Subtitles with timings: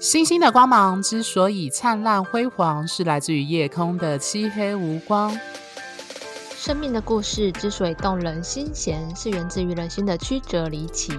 [0.00, 5.38] 星星的光芒之所以灿烂辉煌，是来自于夜空的漆黑无光。
[6.56, 11.12] 生命的故事之所以动人心弦，是源自于人心的曲折离奇。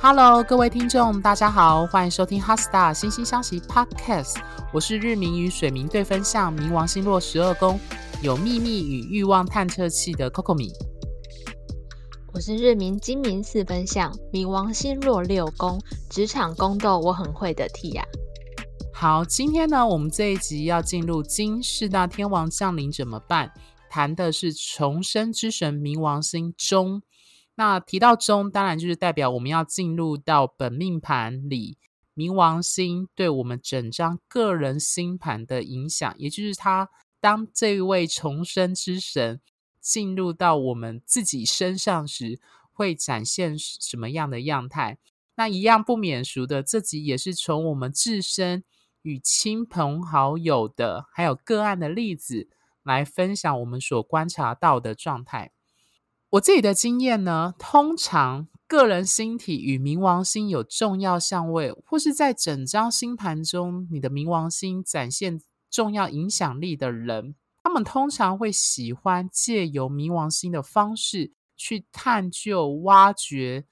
[0.00, 4.32] Hello，各位听众，大家好，欢迎收听《HeartStar 心星相惜 Podcast》。
[4.72, 7.78] 我是日明与水明对分相，冥王星落十二宫，
[8.22, 10.72] 有秘密与欲望探测器的 Coco 米。
[12.34, 15.78] 我是日冥金冥四分相，冥王星落六宫，
[16.08, 18.02] 职场宫斗我很会的 T 呀。
[18.90, 23.52] 好，今天呢，我们这一集要进入金四大天王降临怎么办？
[23.90, 27.02] 谈的是重生之神冥王星中。
[27.54, 31.76] 那提到中，当然就是代表我们要进入到本命盘里，
[32.16, 36.88] 冥王星对我们整张个人星盘的影响，也就是他
[37.20, 39.38] 当这位重生之神。
[39.82, 42.40] 进入到我们自己身上时，
[42.72, 44.96] 会展现什么样的样态？
[45.34, 48.62] 那一样不免俗的，这集也是从我们自身
[49.02, 52.48] 与亲朋好友的，还有个案的例子
[52.82, 55.50] 来分享我们所观察到的状态。
[56.30, 67.34] 我自己的经验呢，通常个人星体与冥王星有重要相位，或是在整张星盘中，你的冥王星展现重要影响力的人。
[67.62, 73.66] 他们通常会喜欢借由冥王星的方式去探究、挖掘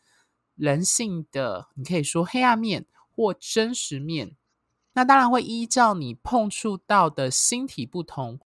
[0.54, 4.36] 人性的，你可以说黑暗面或真实面。
[4.92, 8.40] 那当然会依照你碰触到的星体不同，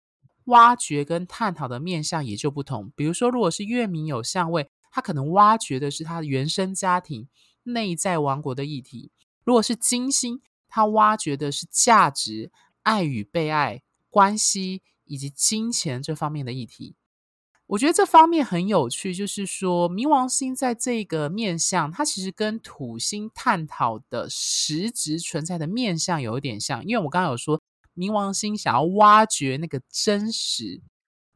[0.45, 2.93] 挖掘跟探讨的面向也就不同。
[2.95, 7.29] 比如说，如果是月冥有相位，他可能挖掘的是他的原生家庭、
[7.65, 9.11] 内在王国的议题；
[9.43, 14.83] 如果是金星，他挖掘的是价值、爱与被爱关系。
[15.05, 16.95] 以及金钱这方面的议题，
[17.67, 19.15] 我觉得这方面很有趣。
[19.15, 26.85] 就是说，冥王星在这个面相，它其实跟土星探讨的实质存在的面相有一点像。
[26.85, 27.61] 因为我刚刚有说，
[27.95, 30.83] 冥王星想要挖掘那个真实，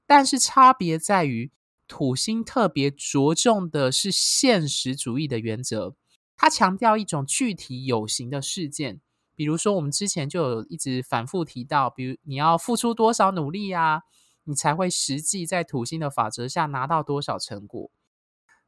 [0.06, 1.50] 但是差别在于，
[1.86, 5.94] 土星特别着重的是现实主义的原则，
[6.36, 9.00] 它强调一种具体有形的事件。
[9.38, 14.02] 比如说，我们之前就有一直反复提到，比如你要付出多少努力啊，
[14.42, 17.88] 你才会实际在土星的法则下拿到多少成果。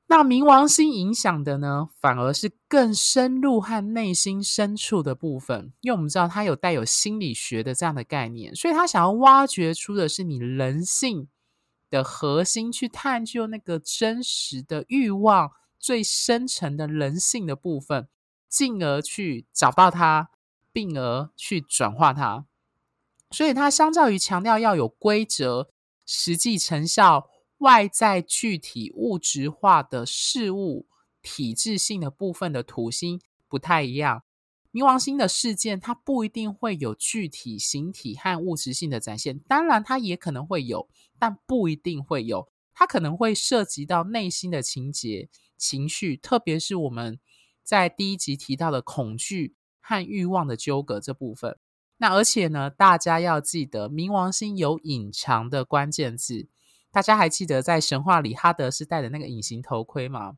[0.06, 11.26] 那冥王星影响的呢，反而是更深入和内心深处的部分，因为我们知道它有带有心理学的这样的概念，所以它想要挖掘出的是你人性
[11.90, 15.50] 的核心，去探究那个真实的欲望
[15.80, 18.08] 最深层的人性的部分，
[18.48, 20.30] 进而去找到它。
[20.72, 22.46] 并而去转化它，
[23.30, 25.70] 所以它相较于强调要有规则、
[26.06, 30.86] 实际成效、外在具体物质化的事物、
[31.22, 34.24] 体制性的部分的土星不太一样。
[34.72, 40.88] 冥王星的事件，它不一定会有具体形体和物质性的展现，当然它也可能会有，
[41.18, 42.48] 但不一定会有。
[42.72, 47.18] 它可能会涉及到内心的情节、情绪，特别是我们
[47.62, 49.56] 在第一集提到的恐惧。
[49.90, 51.58] 和欲望的纠葛这部分，
[51.96, 56.46] 那而且呢，大家要记得，冥王星有隐藏的关键字。
[56.92, 60.36] 大家还记得在神话里哈德斯戴的那个隐形头盔吗？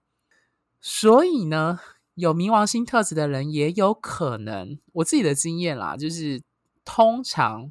[0.80, 1.80] 所以呢，
[2.14, 6.42] 有冥王星特质的人也有可能，我自己的经验啦，就是
[6.82, 7.70] 通常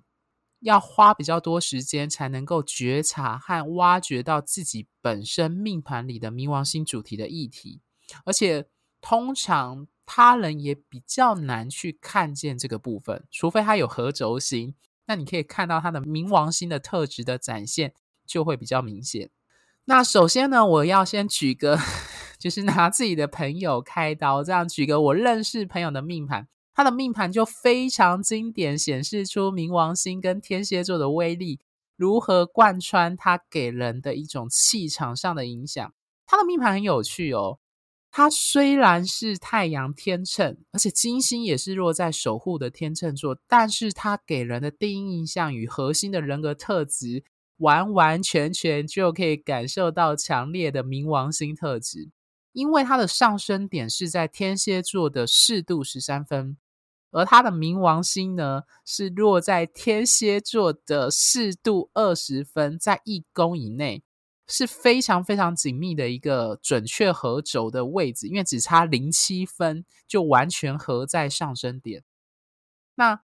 [0.59, 7.81] 要花比较多时间才能够觉察和挖掘到自己本身命盘里的冥王星主题的议题，
[8.23, 8.67] 而且
[9.01, 9.87] 通常。
[10.13, 17.93] 他人也比较难去看见这个部分，除非他有合轴星，那你可以看到他的冥王星的特质的展现
[18.27, 19.29] 就会比较明显。
[19.85, 21.79] 那首先呢，我要先举个，
[22.37, 31.61] 就是拿自己的朋友开刀，这样举个我认识朋友的命盘，他的命盘就非常经典，显示出冥王星跟天蝎座的威力
[31.95, 35.93] 如何贯穿他给人的一种气场上的影响。
[36.25, 37.59] 他的命盘很有趣哦。
[38.13, 47.23] 它虽然是太阳天秤，而且金星也是落在守护的天秤座，但是它给人的第一印象与核心的人格特质，
[47.57, 52.09] 完完全全就可以感受到强烈的冥王星特质。
[52.51, 56.57] 因为它的上升点是在天蝎座的四度十三分，
[57.11, 64.03] 而它的冥王星呢，是落在天蝎座的四度二十分，在一宫以内。
[64.51, 72.03] 是非常非常紧密的一个准确合轴的位置，因为只差零七分就完全合在上升点。
[72.95, 73.21] 那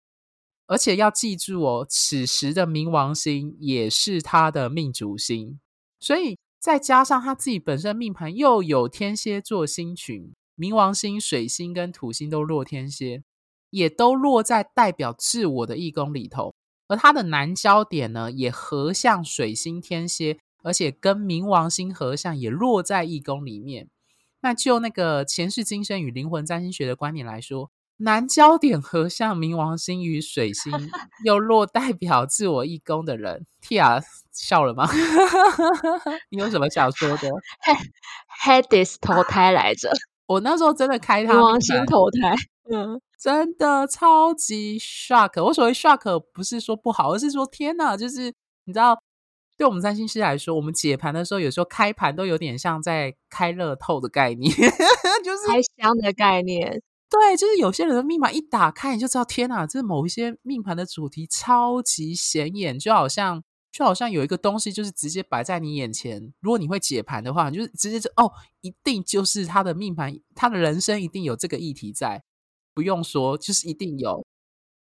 [0.67, 5.59] 而且要记住哦，此时的冥王星也是他的命主星，
[5.99, 13.23] 所以再加上他自己本身命盘又有天蝎座星群，冥王星、水星跟土星都落天蝎，
[13.69, 16.55] 也都落在代表自我的一宫里头，
[16.87, 23.87] 而他的南交点呢，也合向水星天蝎，而且跟冥王星合相，也落在一宫里面。
[24.41, 30.71] 那就那个前世今生与灵魂占星学的观点来说，南焦点合相冥王星与水星，
[31.23, 34.89] 又落代表自我一宫的人，Tia 笑了吗？
[36.29, 37.29] 你有什么想说的？
[38.43, 39.91] Hades 投胎来着，
[40.25, 42.35] 我那时候真的开他冥王星投胎，
[42.71, 45.43] 嗯，真的超级 shock。
[45.43, 48.33] 我所谓 shock 不是说不好，而是说天哪，就是
[48.65, 48.99] 你知道。
[49.57, 54.51] 对我们占星师来说，我们解盘的时候，有时候开盘都有点像在开乐透的概念，
[55.23, 56.81] 就是开箱的概念。
[57.09, 63.41] 对，就是有些人的密码一打开，你就知道，天哪，这某一些命盘的主题超级显眼，就好像
[63.71, 66.33] 就好像有一个东西就是直接摆在你眼前。
[66.41, 68.29] 如果你会解盘的话，你就是直接就哦，
[68.61, 72.21] 一定就是他的命盘，他的人生一定有这个议题在，
[72.73, 74.25] 不用说，就是一定有。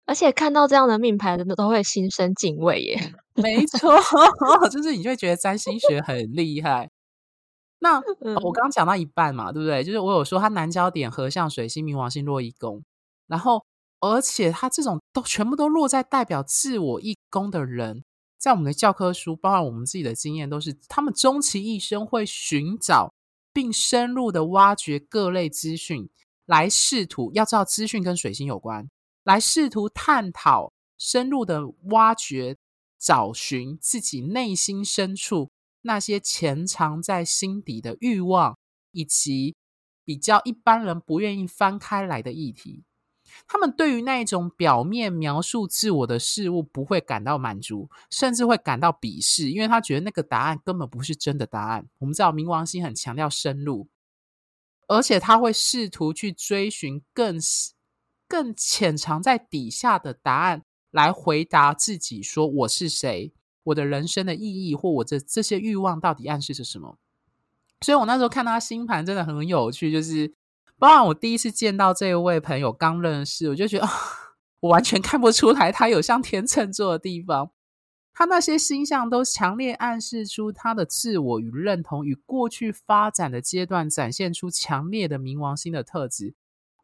[0.06, 3.13] 而且看到这样的命盘，人都会心生敬畏耶。
[3.34, 3.92] 没错，
[4.69, 6.90] 就是你就会觉得占星学很厉害。
[7.80, 9.84] 那、 嗯哦、我刚刚讲到一半嘛，对不对？
[9.84, 12.84] 就是我有说他南交点合相水星、冥王星落一宫，
[13.28, 13.66] 然后
[14.00, 18.04] 而且他这种都全部都落在代表自我一宫的人，
[18.38, 23.13] 在我们的教科书，包含我们自己的经验，都是他们终其一生会寻找
[23.51, 26.10] 并深入的挖掘各类资讯，
[26.46, 28.88] 来试图要知道资讯跟水星有关。
[29.25, 32.56] 来试图探讨、深入的挖掘、
[32.98, 35.51] 找寻自己内心深处
[35.81, 38.57] 那些潜藏在心底的欲望，
[38.92, 39.56] 以及
[40.04, 42.83] 比较一般人不愿意翻开来的议题。
[43.48, 51.89] 他们对于那一种表面描述自我的事物不会感到满足，甚至会感到鄙视，因为他觉得那个答案根本不是真的答案。
[51.98, 53.89] 我们知道冥王星很强调深入，
[54.88, 57.42] 而且他会试图去追寻更
[58.27, 63.31] 更潜藏在底下的答案，来回答自己：说我是谁？
[63.63, 66.98] 我的人生的意义，或我这这些欲望到底暗示着什么？
[67.81, 70.33] 所以我那时候看他星盘真的很有趣，就是
[70.77, 73.88] 包括我第一次见到这位朋友刚认识，我就觉得
[74.62, 77.51] 我完全看不出来他有像天秤座的地方。
[78.13, 86.33] 他那些星象都强烈暗示出他的自我与认同与过去发展的阶段，展现出强烈的冥王星的特质。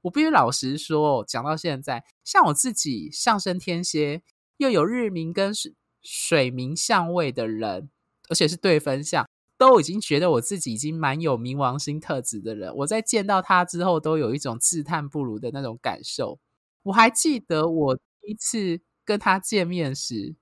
[0.02, 4.24] 我必须老实说，讲到现在，像我自己上升天蝎，
[4.58, 5.54] 又有日冥跟
[6.02, 7.90] 水冥相位的人，
[8.30, 9.28] 而且是对分相，
[9.58, 12.76] 都已经觉得我自己已经蛮有冥王星特质的人。
[12.78, 16.40] 我在见到他之后，都有一种自叹不如的那种感受。
[16.84, 20.36] 我还记得我第一次跟他见面时，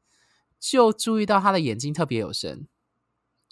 [0.58, 2.68] 就注意到他的眼睛特别有神。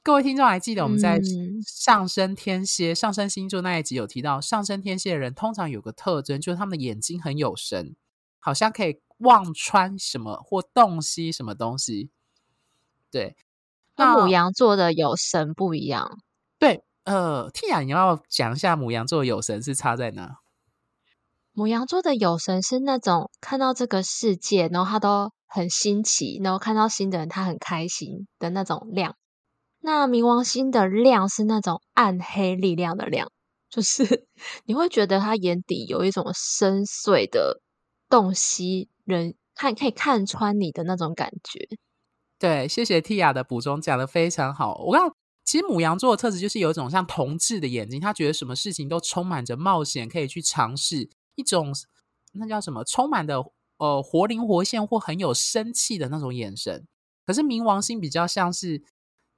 [0.08, 1.20] 各位听众还记得我们在
[1.66, 7.94] 上升天蝎、嗯、上升星座那一集有提到，上升天蝎的人通常有个特征，就是他们的眼睛很有神，
[8.40, 12.10] 好像可以望穿什么或洞悉什么东西。
[13.12, 13.36] 对，
[13.98, 16.18] 那牡羊座的有神不一样。
[16.58, 20.38] 对，呃，Tia，你要讲一下牡羊座有神是差在哪？
[21.54, 29.18] 牡羊座的有神是那种看到这个世界，然后他都很新奇，然后看到新的人他很开心的那种亮。
[29.80, 33.32] 那冥王星的亮是那种暗黑力量的亮，
[33.70, 34.28] 就是
[34.66, 37.62] 你会觉得他眼底有一种深邃的
[38.10, 41.78] 洞悉人看可以看穿你的那种感觉。
[42.40, 44.84] 对，谢谢 Tia 的补充，讲得非常好。
[44.84, 45.10] 我刚
[45.46, 51.74] 其实母羊座的特质就是有一种像同志的眼睛，他觉得什么事情都充满着冒险，可以去尝试一种
[52.34, 53.42] 那叫什么，充满的
[53.78, 56.86] 呃活灵活现或很有生气的那种眼神。
[57.26, 58.84] 可是冥王星比较像是。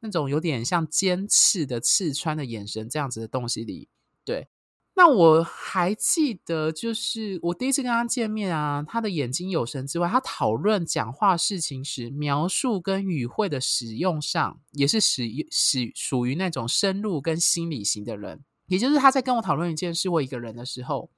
[0.01, 3.89] 那种有点像尖刺的刺穿的眼神，这样子的东西里，
[4.23, 4.47] 对。
[4.95, 18.43] 那我还记得，就是我第一次跟他见面啊，他的眼睛有神之外，他讨论讲话事情时，描述跟语汇的使用上，也是使使属于那种深入跟心理型的人。
[18.65, 21.09] 也就是他在跟我讨论一件事或一个人的时候，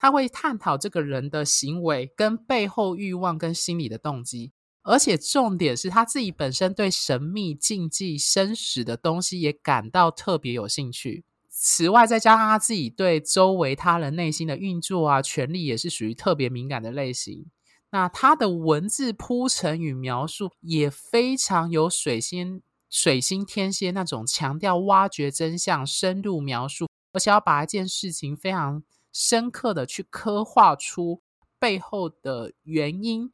[0.00, 4.50] 他会探讨这个人的行为跟背后欲望跟心理的动机。
[4.82, 11.24] 而且重点是他自己本身对神秘、禁忌、生死的东西也感到特别有兴趣。
[11.48, 17.46] 此外，再加上他自己对周围他人内心的运作啊、权力也是属于特别敏感的类型。
[17.90, 31.20] 那他的文字铺陈与描述也非常有水星、水星天蝎那种强调挖掘真相、深入描述，而且要把一件事情非常深刻的去刻画出
[31.58, 33.30] 背后的原因。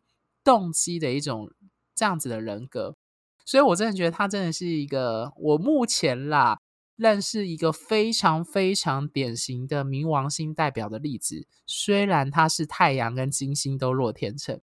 [0.49, 1.52] 动机的一种
[1.95, 2.97] 这样子的人格，
[3.45, 6.59] 所以我真的觉得他真的是一个我目前啦
[6.97, 14.59] 认识一个非常非常典型的冥王星代表的例子，虽然他是太阳跟金星都落天秤，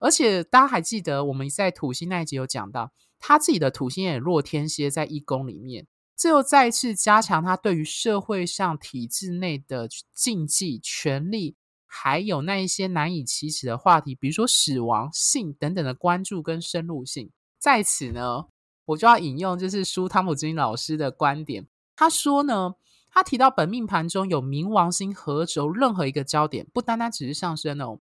[0.00, 11.56] 而且大家还记得我们在土星那一集有讲到，他自己的土星也落天蝎在一宫里面，这又再次加强他对于社会上体制内的禁忌、权力，
[11.92, 17.32] 还有那一些难以启齿的话题，比如说死亡、性等等的关注跟深入性。
[17.58, 18.46] 在此呢，
[18.84, 21.66] 我就要引用就是苏汤普金老师的观点，
[21.96, 22.76] 他说呢，
[23.10, 27.98] 他提到本命盘中有冥王星合轴，任何一个焦点，不单单只是上升哦，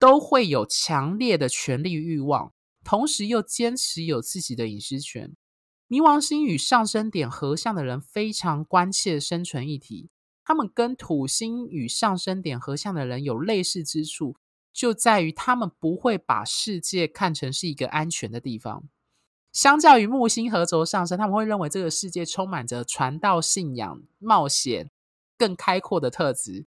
[0.00, 2.52] 都会有强烈的权力欲望。
[2.84, 5.36] 同时又坚持有自己的隐私权。
[5.88, 10.08] 冥王星与上升点合相的人非常关切生存议题。
[10.44, 14.36] 他们跟土星与上升点合相的人有类似之处，
[14.72, 18.84] 就在于他们不会把世界看成是一个安全的地方。
[19.52, 24.90] 相较于木星合轴上升，他们会认为这个世界充满着传道、信仰、冒险、
[25.36, 26.66] 更开阔的特质。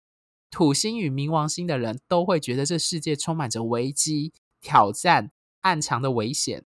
[0.49, 5.31] 土星与冥王星的人都会觉得这世界充满着危机、挑战。
[5.61, 6.63] 暗藏的危险，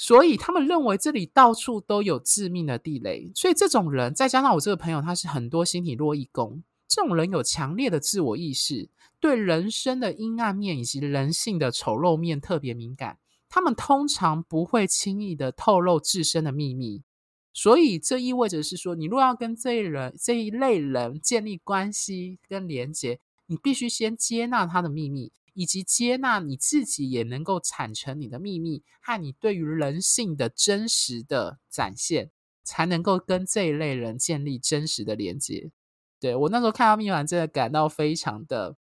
[0.00, 3.32] 所以他们认为这里到处都有致命的地雷。
[3.34, 8.88] 所以这种人，再加上我这个朋友，他是很多星体落一宫，这种人有强烈的自我意识，
[9.18, 13.18] 对人生的阴暗面以及人性的丑陋面特别敏感。
[13.48, 17.02] 他们通常不会轻易的透露自身的秘密，
[17.52, 25.32] 所以这意味着是说，你若要跟这一人这一类人建立关系跟连结，你必须先接纳他的秘密。
[25.58, 32.30] 以及接纳你自己也能够产成你的秘密和你对于人性的真实的展现，
[32.62, 35.72] 才能够跟这一类人建立真实的连接。
[36.20, 38.76] 对，我那时候看到命盘，真的感到非常的，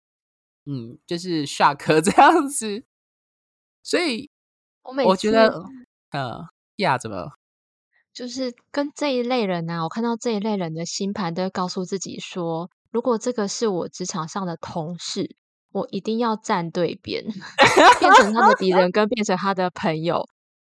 [0.65, 2.85] 嗯，就是 shock 这样子。
[3.85, 4.29] 所以，
[4.83, 5.63] 我每次我觉得，
[6.11, 7.35] 呃，呀，怎么？
[8.13, 15.37] 就是跟这一类人呢、啊，我看到这一类人的星盘，都会告诉自己说，如果这个是我职场上的同事。
[15.75, 17.25] 我一定要站对边，
[17.99, 20.25] 变成他的敌人，跟变成他的朋友，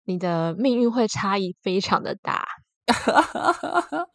[0.06, 2.46] 你的命运会差异非常的大。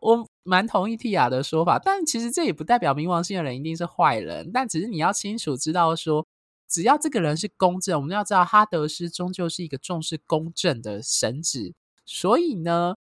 [0.00, 6.24] 我蛮同意蒂亚的说法，但其实这也不代表冥王星的人一定是坏人，但只是你要清楚知道说，
[6.68, 12.94] 只要这个人是公正，我们要知道哈德斯终究是一个重视公正的神祇，所以呢。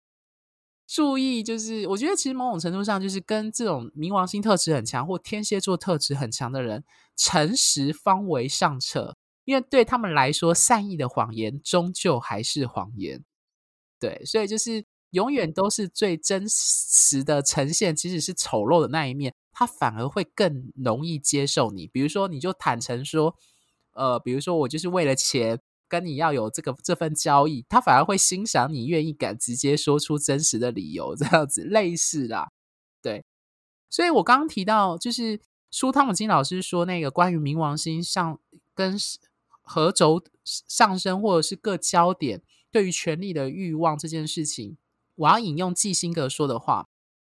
[0.94, 6.84] 注意，就是我觉得其实某种程度上，就是跟这种冥王星特质很强或天蝎座特质很强的人，
[7.16, 9.18] 诚实方为上策。
[9.44, 13.24] 因为对他们来说，善意的谎言终究还是谎言。
[14.00, 21.88] 对，所以就是永远都是最真实的呈现，即使是丑陋的那一面，他反而会更容易接受你。
[21.88, 23.36] 比如说，你就坦诚说，
[23.94, 25.60] 呃，比如说我就是为了钱。
[25.94, 32.50] 跟你要有这个这份交易，他反而会欣赏你愿意敢直接说出真实的理由，这样子类似啦，
[33.00, 33.24] 对。
[33.92, 38.40] 所以我刚刚提到，就是苏汤姆金老师说那个关于冥王星上
[38.74, 38.98] 跟
[39.62, 44.78] 合轴上升，或者是各焦点对于权力的欲望这件事情，
[45.14, 46.90] 我要引用季辛格说的话，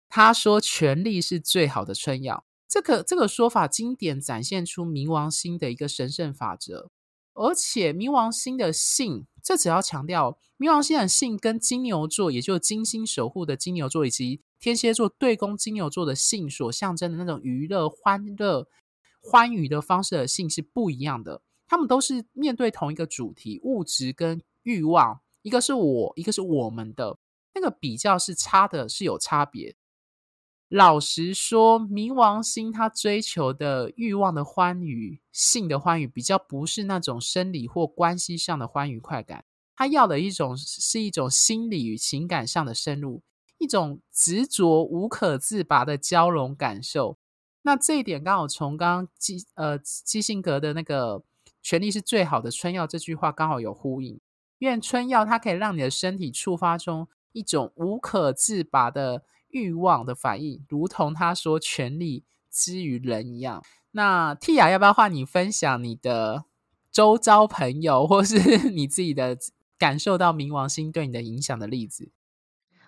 [0.08, 6.90] 他说：“权力是最好的春药。”这个这个说法经典展现出冥王星的一个神圣法则。
[7.36, 18.68] 而且冥王星的性，这只要强调冥王星的性跟金牛座，也就是金星守护的金牛座以及天蝎座对宫金牛座的性所象征的那种娱乐、欢乐、
[19.22, 21.42] 欢愉的方式的性是不一样的。
[21.68, 27.18] 他们都是面对同一个主题，物质跟欲望，一个是我，一个是我们的，
[27.54, 29.75] 那个比较是差的，是有差别。
[30.70, 39.46] 老实说，冥王星他追求的欲望的欢愉、性的欢愉，比较不是那种生理或关系上的欢愉快感。
[39.76, 43.22] 他要的一种是一种心理与情感上的深入，
[43.60, 47.18] 一种执着无可自拔的交融感受。
[47.62, 51.24] 那这一点刚好从刚刚基呃基辛格的那个
[51.62, 54.20] “权力是最好的春药”这句话刚好有呼应。
[54.58, 59.24] 因为春药它可以让你的身体触发出一种无可自拔的。
[59.56, 63.64] 欲望的反应，如同他说“权力之于人”一样。
[63.92, 66.44] 那 Tia 要不要换你分享你的
[66.92, 68.36] 周遭朋友，或是
[68.76, 69.38] 你自己的
[69.78, 72.12] 感受到冥王星对你的影响的例子？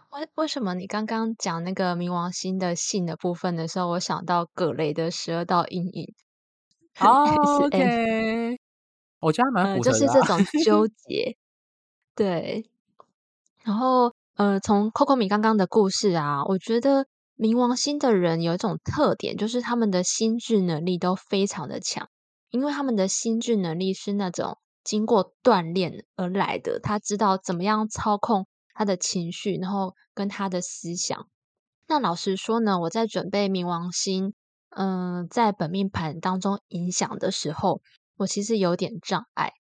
[0.09, 6.13] 为为什么你刚刚讲那个冥王星的性的部分的时候，我想到葛雷的十二道阴影。
[6.99, 8.59] 哦、oh,，OK，
[9.21, 11.37] 我觉得还蛮符合的、就是这种纠结。
[12.13, 12.69] 对，
[13.63, 14.13] 然后。
[14.37, 22.07] 呃，从 Coco 米刚刚的故事啊，我觉得冥王星的人有一种特点，就是他们的心智能力都非常的强，
[22.51, 31.25] 因为他们的心智能力是那种经过锻炼而来的，他知道怎么样操控他的情绪，然后跟他的思想。
[31.87, 34.35] 那老实说呢，我在准备冥王星，
[34.69, 37.81] 嗯、在本命盘当中影响的时候，
[38.17, 39.53] 我其实有点障碍。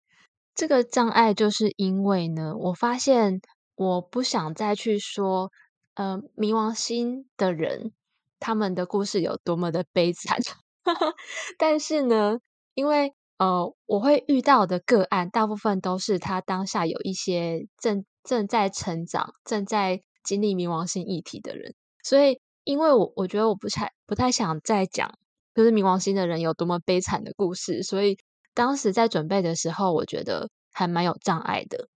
[0.53, 3.41] 这个障碍就是因为呢，我发现
[3.77, 5.51] 我不想再去说，
[5.93, 7.93] 呃，冥王星的人
[8.39, 10.39] 他们的故事有多么的悲惨。
[11.59, 12.39] 但是呢，
[12.73, 21.75] 因为呃，我会遇到的个案，大部分都是他当下有一些正正在成长、正在经历冥王星议题的人。
[22.03, 25.19] 所以，因为我我觉得我不太不太想再讲，
[25.53, 28.17] 就是冥王星的人有多么悲惨的故事，所以
[28.55, 31.87] 当时在准备的时候，我觉得还蛮有障碍的。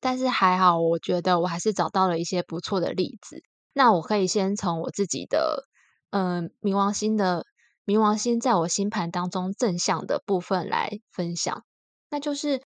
[0.00, 3.42] 但是还好，我觉得我还是找到了一些不错的例子。
[3.72, 5.68] 那我可以先从我自己的，
[6.10, 7.44] 嗯、呃，冥王星的
[7.86, 11.64] 冥王星在我星盘当中正向的部分来分享。
[12.10, 12.62] 那就是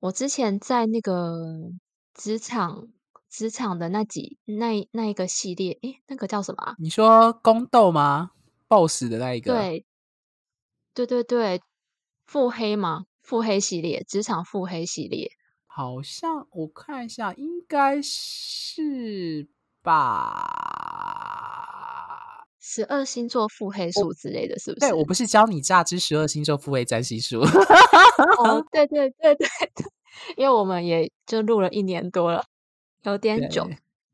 [0.00, 1.34] 我之前在那个
[2.14, 2.88] 职场。
[3.28, 6.74] 职场的那几那那一个系列，诶，那个叫什么啊？
[6.78, 8.30] 你说宫斗吗
[8.68, 9.52] ？BOSS 的那一个？
[9.52, 9.84] 对，
[10.94, 11.60] 对对对，
[12.24, 13.04] 腹黑吗？
[13.20, 15.28] 腹黑系列，职场腹黑系列，
[15.76, 19.46] 好像我看一下，应该是
[19.82, 20.32] 吧？
[22.58, 24.88] 十二星座腹黑术之类的是不是？
[24.88, 27.40] 对，我不是教你榨汁十二星座腹黑占星术。
[27.42, 29.84] 哦， 对对对对 对，
[30.38, 32.46] 因为我们也就录了一年多了。
[33.02, 33.68] 有点久，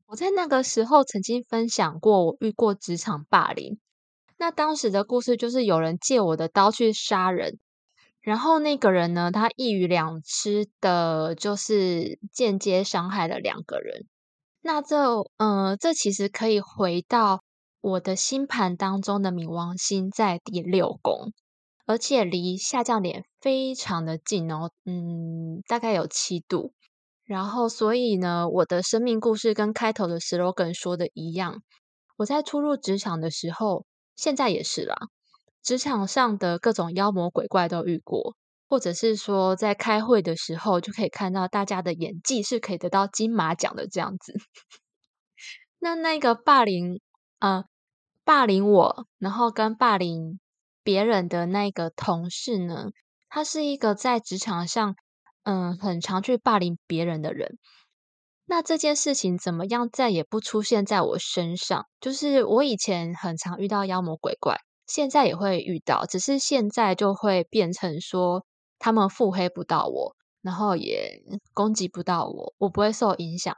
[0.07, 3.79] 我在那个时候曾经分享过，我遇过职场霸凌。
[4.37, 7.61] 那当时的故事就是有人借我的刀去杀人，
[8.23, 14.07] 然后那个人呢，他一语两吃的，就是间接伤害了两个人。
[14.61, 17.43] 那这，呃，这其实可以回到
[17.81, 21.33] 我的星盘当中的冥王星在第六宫，
[21.85, 26.73] 而且离下降点非常的近哦，嗯，大概有七度。
[27.25, 31.63] 然后，所以呢，我的生命故事跟开头的 slogan 说的一样，
[32.19, 34.97] 我在初入职场的时候，现在也是啦，
[35.63, 38.37] 职场上的各种妖魔鬼怪都遇过，
[38.69, 44.35] 或者是说在开会的时候就可以看到大家的演技是可以得到金马奖的这样子。
[45.79, 47.01] 那那个霸凌，
[47.39, 47.65] 呃，
[48.25, 50.41] 霸凌我，然后跟霸凌
[50.83, 52.91] 别人的那个同事呢，
[53.29, 54.95] 他是一个在职场上。
[55.45, 57.59] 嗯，很常去霸凌别人的人，
[58.45, 61.89] 那这件事情怎么样再也不出现在我身上？
[62.01, 68.45] 就是我以前很常遇到妖魔鬼怪，现在也会遇到，只是现在就会变成说
[68.79, 71.23] 他们腹黑不到我，然后也
[71.55, 73.57] 攻击不到我，我不会受影响。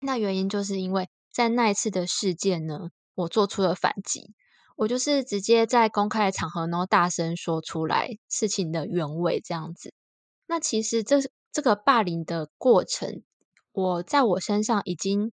[0.00, 4.34] 那原因就是因为在那一次的事件呢，我做出了反击，
[4.76, 9.94] 我就是直接在公开的场合，然后大声说出来事情的原委，这样子。
[10.46, 11.20] 那其实这
[11.52, 13.22] 这个霸凌的过程，
[13.72, 15.32] 我在我身上已经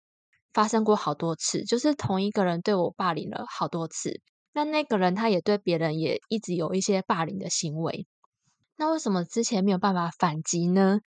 [0.53, 4.21] 发生过好多次，就是同一个人对我霸凌了好多次。
[4.53, 8.07] 那那个人他也对别人也一直有一些霸凌的行为。
[8.77, 11.01] 那为什么之前没有办法反击呢？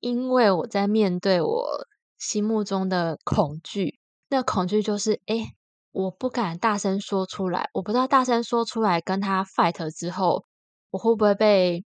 [0.00, 1.86] 因为我在面对我
[2.18, 3.98] 心目中的恐惧，
[4.28, 5.54] 那恐惧就是，哎，
[5.92, 10.44] 我不敢大声说出来，我不知道大声说出来跟他 fight 之后，
[10.90, 11.84] 我会不会被。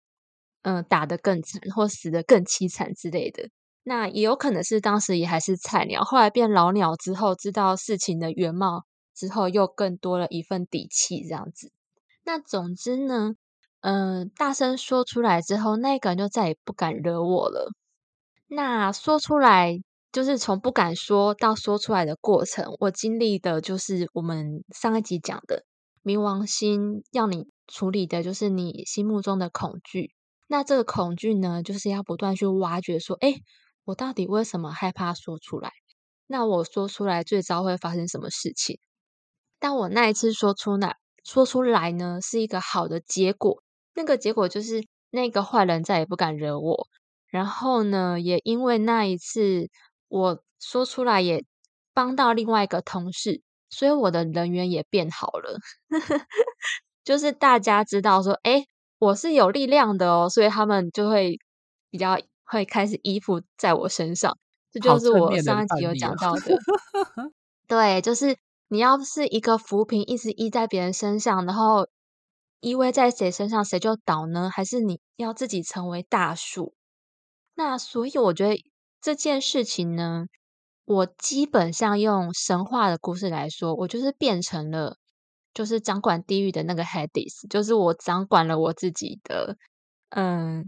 [0.65, 3.49] 嗯，打得更惨，或死得更凄惨之类的。
[3.83, 11.71] 那也有可能是当时也还是菜鸟，后来变老鸟之后，知道事情的原貌之后，又更多了一份底气，这样子。
[12.23, 13.33] 那总之呢，
[13.81, 17.71] 嗯，大声说出来之后，那个人就再也不敢惹我了。
[18.47, 25.65] 那说出来，就是从不敢说到说出来的过程，我经历的就是我们上一集讲的
[26.03, 30.13] 冥王星要你处理的，就是你心目中的恐惧。
[30.47, 33.41] 那这个恐惧呢，就是要不断去挖掘，说，诶，
[33.85, 35.71] 我到底为什么害怕说出来？
[36.27, 38.79] 那我说出来最糟会发生什么事情？
[39.63, 43.63] 但我那一次说出来，说出来呢，是一个好的结果。
[43.95, 46.87] 那个结果就是那个坏人再也不敢惹我。
[47.29, 49.69] 然后呢，也因为那一次
[50.09, 51.45] 我说出来，也
[51.93, 55.57] 帮到另外一个同事，所以我的人缘也变好了。
[57.05, 58.67] 就是大家知道说，诶。
[58.99, 61.37] 我是有力量的哦，所以他们就会
[61.89, 64.37] 比较会开始依附在我身上。
[64.71, 66.41] 这就是我上一集有讲到的。
[67.67, 68.37] 对，就是
[68.73, 71.87] 你要是一个浮萍，一直依在别人身上，然后
[72.59, 74.49] 依偎在谁身上谁就倒呢？
[74.49, 76.73] 还是你要自己成为大树？
[77.53, 78.59] 那所以我觉得
[78.99, 80.25] 这件事情呢，
[80.85, 84.97] 我基本上用神话的故事来说，我就是变成了。
[85.53, 89.55] 就是掌管地狱的那个 Hades，就是我掌管了我自己的
[90.09, 90.67] 嗯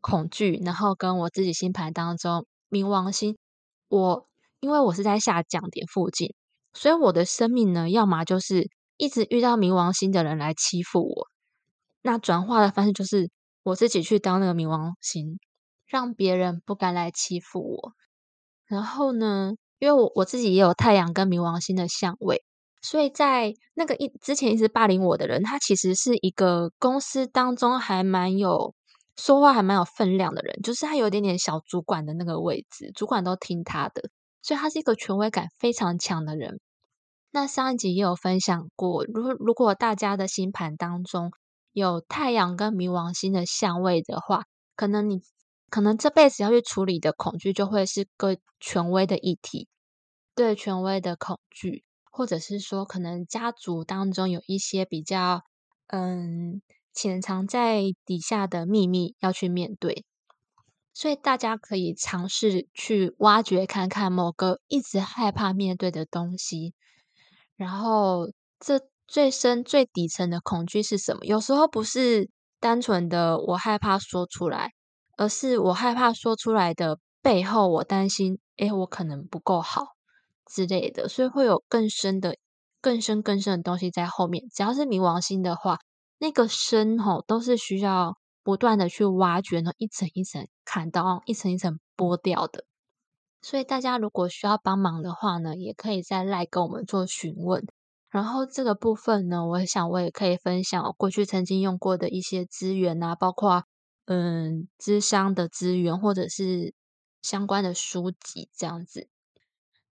[0.00, 3.36] 恐惧，然后跟我自己星盘当中冥王星，
[3.88, 4.28] 我
[4.60, 6.32] 因为我是在下降点附近，
[6.76, 11.28] 所以我的生命呢，要么就是一直遇到冥王星的人来欺负我，
[12.02, 13.30] 那转化的方式就是
[13.62, 15.38] 我自己去当那个冥王星，
[15.86, 17.92] 让别人不敢来欺负我。
[18.66, 22.44] 然后呢，因为我我自己也有太阳跟冥王星的相位。
[22.82, 28.74] 所以在那个一之前一直霸凌我的人，他其实是一个公司当中还蛮有
[29.16, 34.10] 说话还蛮有分量的人，就是他有点点小主管的那个位置，主管都听他的，
[34.40, 36.60] 所以他是一个权威感非常强的人。
[37.36, 41.30] 那上一集也有分享过，如如果大家的星盘当中
[41.74, 44.44] 有太阳跟冥王星的相位的话，
[44.74, 45.20] 可能你
[45.68, 49.68] 可能这辈子要去处理的恐惧就会是个权威的议题，
[50.34, 51.84] 对权威的恐惧。
[52.10, 55.42] 或者是说，可能家族当中有一些比较
[55.88, 56.62] 嗯
[56.94, 60.06] 潜藏在底下的秘密要去面对，
[60.94, 66.72] 所以大家可以尝试去挖掘看看某个一直害怕面对的东西，
[67.56, 68.28] 然后
[68.60, 71.24] 这最深最底层的恐惧是什么？
[71.24, 74.72] 有时候不是单纯的我害怕说出来，
[75.16, 79.96] 而是我害怕说出来的背后，我担心，诶，我可能不够好。
[80.48, 82.36] 之类的，所以会有更深的、
[82.80, 84.44] 更深、更深的东西在后面。
[84.54, 85.78] 只要是冥王星的话，
[86.18, 92.64] 那个深吼都是需要不断的去挖掘，然后一层一层砍刀，一层一层剥掉的。
[93.48, 97.64] 所以大家如果需要帮忙的话呢，也可以再来跟我们做询问。
[98.10, 103.62] 然后这个部分呢，我想我也可以分享我过去曾经用过的一些资源啊，包括
[104.06, 106.74] 嗯，咨商的资源或者是
[107.22, 109.06] 相关的书籍这样子。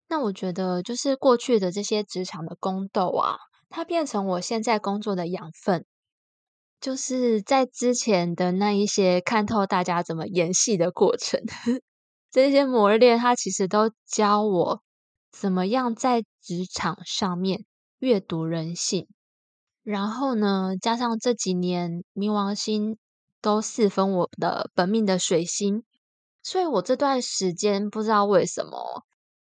[0.08, 3.36] 那我觉得，就是过去的这些职场的宫斗啊，
[3.68, 5.86] 它变成我现在工作的养分。
[6.80, 11.40] 就是在之前的那一些看透大家怎么演戏的过程，
[12.34, 14.82] 这些磨练，它其实都教我
[15.30, 17.64] 怎么样在职场上面
[18.00, 19.06] 阅读人性。
[19.84, 22.98] 然后呢，加上这几年冥王星
[23.40, 25.84] 都四分我的本命的水星，
[26.42, 29.04] 所以我这段时间不知道为什么。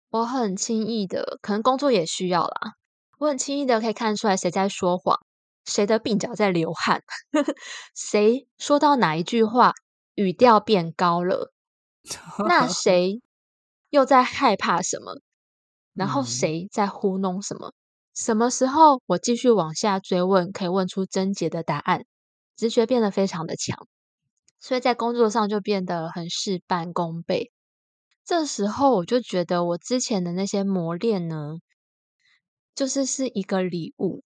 [0.10, 2.76] 我很轻易的，可能工作也需要啦。
[3.17, 5.19] 我很轻易的可以看出来谁在说谎，
[5.65, 7.04] 谁的鬓角在流汗，
[7.93, 9.73] 谁说到哪一句话
[10.15, 11.52] 语调变高了，
[12.47, 13.21] 那 谁
[13.89, 15.21] 又在害怕什么？
[15.93, 17.73] 然后谁在糊弄什么？
[18.13, 22.05] 什么时候我继续往下追问，可以问出症结的答案？
[22.55, 23.87] 直觉变得非常的强，
[24.59, 27.51] 所以在工作上就变得很事半功倍。
[28.25, 31.57] 这时候我就觉得，我之前的那些磨练呢，
[32.73, 34.23] 就是是一个礼物。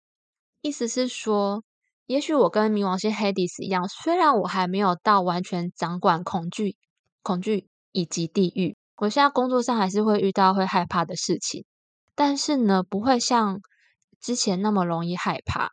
[0.63, 1.63] 意思是说，
[2.07, 6.77] 也许我跟冥王星 Hades 一样，虽然我还没有到完全掌管恐惧、
[7.25, 11.65] 恐惧以及地狱，我现在工作上还是会遇到会害怕的事情，
[12.15, 13.61] 但是呢，不会像
[14.21, 15.71] 之前那么容易害怕。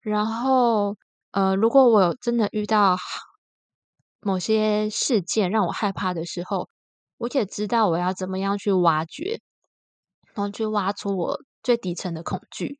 [0.00, 0.96] 然后，
[1.30, 2.96] 呃，如果我有真的遇到
[4.20, 6.68] 某些事件让我害怕的时候，
[7.16, 9.40] 我也知道我要怎么样去挖掘，
[10.34, 12.78] 然后去挖出我最底层的恐惧。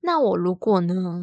[0.00, 1.22] 那我如果呢，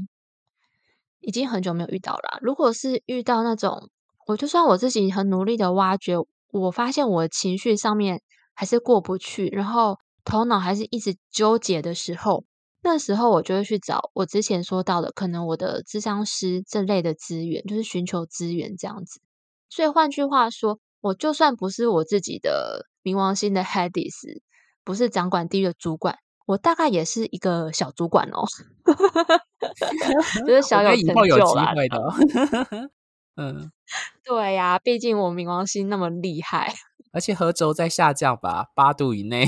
[1.19, 2.39] 已经很久没有遇到了。
[2.41, 3.89] 如果是遇到那种，
[4.27, 6.15] 我就算我自己很努力的挖掘，
[6.51, 8.21] 我发现我情绪上面
[8.53, 12.45] 还是过不去，然后头脑还是一直纠结的时候，
[12.81, 19.21] 那时候我就会去找我之前说到的，可能我的咨商师这类的资源，就是寻求资源这样子。
[19.69, 20.79] 所以换句话说。
[21.03, 24.39] 我就算不是我自己的冥王星的 Hades，
[24.83, 28.45] 不是掌管地狱的主管，我大概也是一个小主管哦，
[30.45, 31.73] 就是小有成就啦。
[33.35, 33.71] 嗯，
[34.23, 36.73] 对呀、啊，毕竟我冥王星那么厉害，
[37.11, 39.45] 而且合轴在下降吧，八度以内。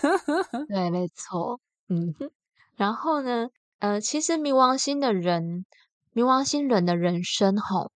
[0.68, 1.60] 对，没错。
[1.88, 2.14] 嗯，
[2.76, 5.66] 然后呢，呃，其实冥王星的人，
[6.14, 7.90] 冥王星人的人生吼。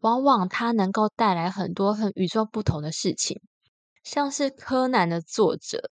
[0.00, 3.40] 往往它能够带来很多很与众不同的事情，
[4.04, 5.90] 像是柯南的作者，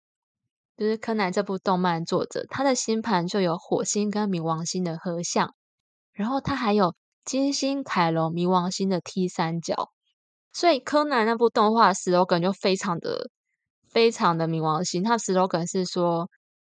[0.76, 5.54] 就是柯南这部动漫作者，他的星盘就有火星跟冥王星的合相，
[6.12, 9.90] 然后他还有金星、凯龙、冥王星的 T 三角，
[10.52, 13.30] 所以柯南那部动画 slogan 就非常的
[13.88, 16.28] 非常的冥王星，他 slogan 是说，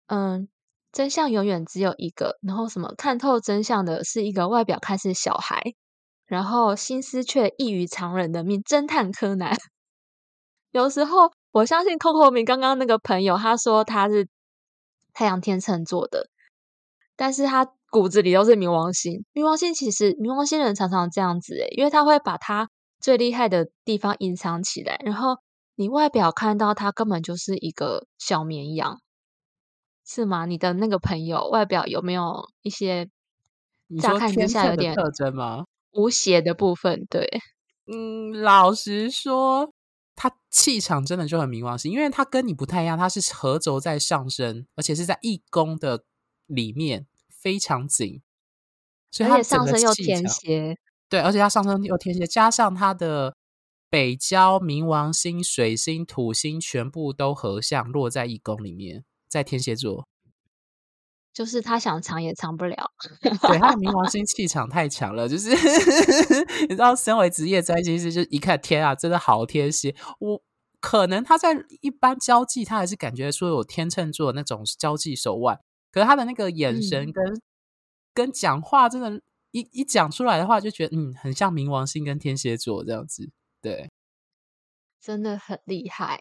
[0.07, 0.48] 嗯，
[0.92, 5.74] 真相永远只有一个，然后什么看透真相的是一个外表看似小孩。
[6.26, 9.54] 然后心思却异于常人的命侦探柯南，
[10.72, 14.26] 有时候我相信 Coco 明刚刚那个朋友，他说他是
[15.12, 16.30] 太阳天秤座的，
[17.14, 19.24] 但是他骨子里都是冥王星。
[19.33, 22.68] 冥王星其实冥王星人常常这样子诶，因为他会把他
[23.00, 25.37] 最厉害的地方隐藏起来，然后
[25.76, 28.98] 你外表看到他根本就是一个小绵羊，
[30.04, 30.44] 是吗？
[30.44, 33.09] 你的那个朋友外表有没有一些
[34.02, 35.64] 乍看之下有点特征吗？
[35.92, 37.24] 无邪的部分，对，
[37.87, 39.72] 嗯，老实说，
[40.16, 46.02] 他气场真的就很冥王星，因为他跟你不太一样，他是合轴在上升，而且是在一宫的
[46.46, 47.07] 里面
[47.44, 48.22] 非常紧，
[49.12, 50.76] 所以他上身又天蝎，
[51.09, 53.37] 对，而且他上身又天蝎，加上他的。
[53.90, 60.09] 北交、冥王星、水星、土星全部都合相落在一宫里面，在天蝎座，
[61.33, 62.90] 就是他想藏也藏不了。
[63.20, 63.30] 对，
[63.61, 65.50] 他的冥王 星气场太强了，就是
[66.66, 69.94] 你知道，身为职业占星师，就一看天啊，真的好天蝎。
[70.18, 70.42] 我
[70.80, 75.61] 可能他在一般交际，他还是感觉说有天秤座那种交际手腕，
[75.94, 77.40] 可是他的那个眼神跟、嗯、
[78.12, 83.30] 跟讲话，真的，一一讲出来的话，就觉得嗯，很像冥王星跟天蝎座这样子。
[83.62, 83.92] 对，
[85.00, 86.20] 真的很厉害。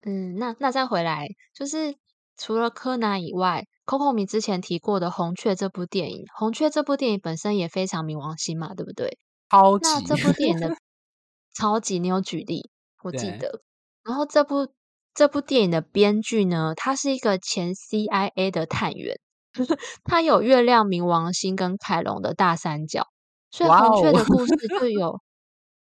[0.00, 1.94] 嗯，那那再回来，就是
[2.38, 9.18] 除了柯南以外，Coco 米之前提过的《红雀》这部电影，《红雀》这部电影本身也非常冥王星嘛，对不对？
[9.50, 9.90] 超级。
[9.90, 10.74] 那这部电影的
[11.52, 12.70] 超级，你有举例？
[13.02, 13.60] 我记得。
[14.04, 14.72] 然后这部
[15.14, 19.18] 这部电影的编剧呢，他是一个前 CIA 的探员，
[20.04, 23.08] 他有月亮冥王星跟凯龙的大三角，
[23.50, 25.20] 所以红雀的故事就有。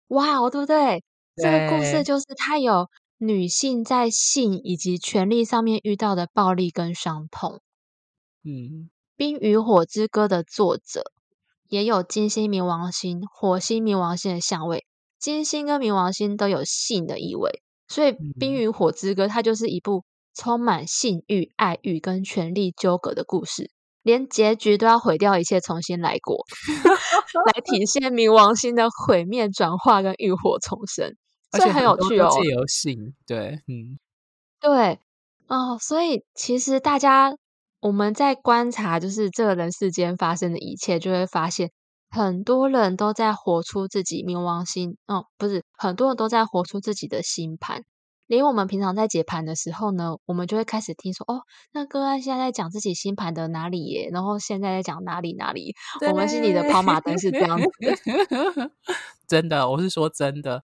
[0.08, 1.04] 哇哦，对不对？
[1.36, 2.88] 对，这个故事就是他有
[3.18, 7.60] 女性在性以及权力上面遇到的暴力跟伤痛。
[8.42, 8.48] 嗯，
[9.16, 11.12] 《冰与火之歌》的作者
[11.68, 14.86] 也有金星冥王星、火星冥王星的相位，
[15.18, 23.70] 金星跟冥王星都有性的意味，所以《冰与火之歌》它就是一部充满性欲、爱欲跟权力纠葛的故事。
[24.04, 26.46] 连结局都要毁掉一切，重新来过，
[27.52, 31.14] 来体现冥王星的毁灭、转化跟浴火重生，
[31.50, 32.30] 这很有趣哦。
[32.30, 33.98] 借由性，对，嗯，
[34.60, 34.98] 对
[35.48, 37.36] 哦，所以其实大家
[37.80, 41.70] 我们在观察，就是这个人世间发生的一切，就会发现
[42.10, 47.84] 很多人都在活出自己冥王星，哦，不是，很多人都在活出自己的星盘。
[48.26, 51.40] 连我们平常在解盘的时候呢，我们就会开始听说哦，
[51.72, 55.74] 那个案现在在讲自己星盘的哪里耶，然后现在在讲哪里哪里，
[56.10, 57.66] 我们心里的跑马灯是这样子。
[59.26, 60.62] 真的，我是说真的。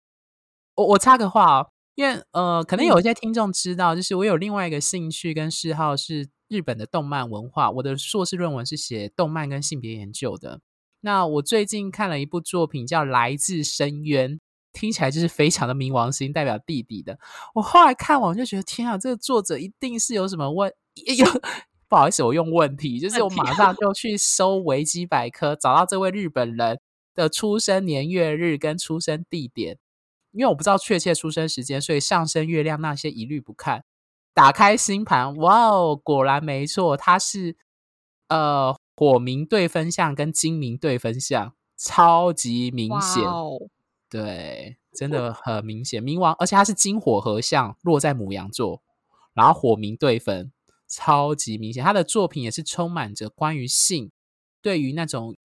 [0.74, 7.70] 我我插个话哦，因为呃，可能有一些听众知道，就是我有另外一个兴趣跟嗜好是日本的动漫文化。
[7.70, 10.60] 我的硕士论文是写动漫跟性别研究的。
[11.06, 14.32] 那我最近看了一部作品叫《来自深渊》。
[14.72, 17.18] 听起来就是非常的冥王星，代表弟弟的。
[17.54, 20.70] 我后来看完就觉得，天啊，这个作者一定是有什么问，
[21.16, 21.24] 有
[21.88, 26.78] 不好意思，我用问题，就是我马上就去搜维基百科，找到这位日本人
[27.14, 29.78] 的出生年月日跟出生地点，
[30.32, 33.82] 因为我不知道确切出生时间，所以上升月亮那些一律不看。
[34.34, 37.56] 打开星盘，哇哦，果然没错，他是
[38.28, 43.22] 呃火明对分相跟金明对分相，超级明显。
[44.08, 48.82] 对，真的很明显，冥王，而且它是金火合相，落在母羊座，
[49.34, 50.50] 然后火明对分，
[50.88, 51.84] 超级明显。
[51.84, 54.10] 他的作品也是充满着关于性，
[54.62, 55.36] 对于那种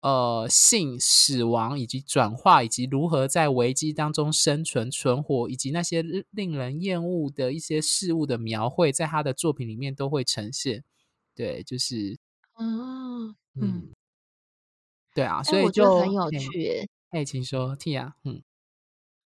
[0.00, 10.82] 呃性死亡以及转化，以及如何在危机当中生存存活，以及那些令人厌恶的一些事物的描绘，在他的作品里面都会呈现。
[11.34, 12.18] 对，就是，
[12.58, 13.92] 嗯嗯，
[15.14, 16.88] 对啊，所以就觉得很有趣。
[17.10, 18.12] 哎，请说，Tia。
[18.24, 18.42] 嗯，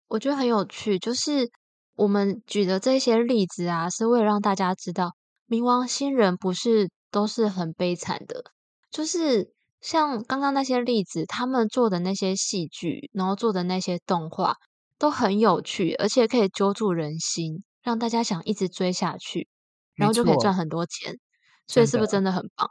[0.08, 1.50] 我觉得很有趣，就是
[1.94, 5.12] 我们举的这些例子啊，是为了让大家知道，
[5.48, 8.44] 冥王星人不是都是很悲惨的。
[8.90, 14.56] 就是像刚刚那些例子，他们做的那些戏剧，然后做的那些动画，
[14.98, 19.48] 都很有趣，而且可以揪住人心，让大家想一直追下去，
[19.94, 21.18] 然后就可以赚很多钱。
[21.66, 22.68] 所以是不是真的很棒？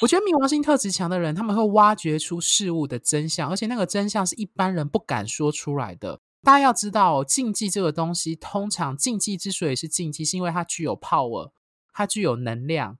[0.00, 6.20] 我觉得冥王星特质强的人，他们会挖掘出事物的真相，而且那个真相是一般人不敢说出来的。
[6.42, 11.52] 大家要知道，禁忌这个东西，通常禁忌之所以是禁忌，是因为它具有 power，
[11.92, 12.98] 它具有能量。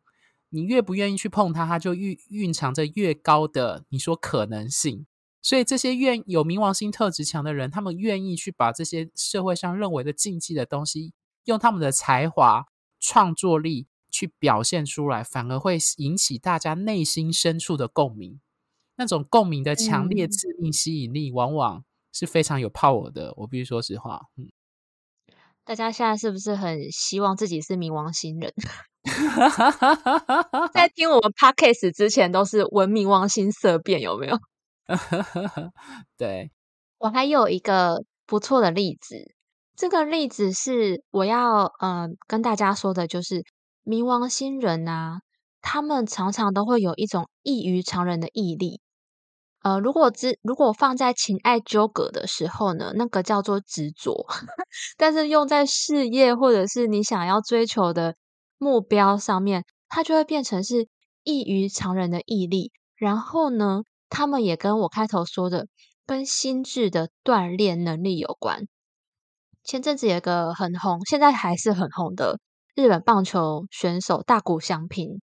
[0.50, 5.04] 你越不愿意去碰它，它就蕴蕴藏着越高的你说可能性。
[5.42, 11.12] 所以这些愿有冥王星特质强的人，他们愿意去把这些社会上认为的禁忌的东西，
[11.44, 12.66] 用他们的才华、
[13.00, 13.88] 创作力。
[14.14, 18.40] 去表现出来，反而会引起大家内心深处的共鸣。
[18.96, 23.35] 那种共鸣的强烈致命吸引力，往往是非常有 power 的。
[23.37, 24.48] 我必须说实话，嗯。
[25.64, 28.53] 大家现在是不是很希望自己是冥王星人？
[30.72, 34.38] 在听我们 podcast 之前，都是闻冥王星色变，有没有？
[36.16, 36.53] 对，
[36.98, 39.35] 我还有一个不错的例子，
[39.74, 43.42] 这个例子是我要呃跟大家说的，就是
[43.85, 45.20] 冥王星人啊，
[45.61, 48.81] 他们常常都会有一种异于常人的毅力。
[49.62, 54.27] 呃，如果只如果放在情爱纠葛的时候呢，那个叫做执着；
[54.99, 58.16] 但是用在事业或者是你想要追求的
[58.59, 60.88] 目标上面，它就会变成是
[61.23, 62.73] 异于常人的毅力。
[62.97, 65.66] 然后呢，他们也跟我开头说的，
[66.07, 68.66] 跟心智的锻炼能力有关。
[69.62, 72.38] 前阵子有个很红，现在还是很红的
[72.74, 75.20] 日本棒球选手大谷翔平，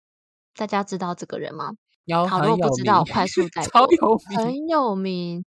[0.56, 1.72] 大家知道这个人吗？
[2.06, 4.18] 有，好，如果不知道，快速 带过。
[4.36, 5.46] 很有名。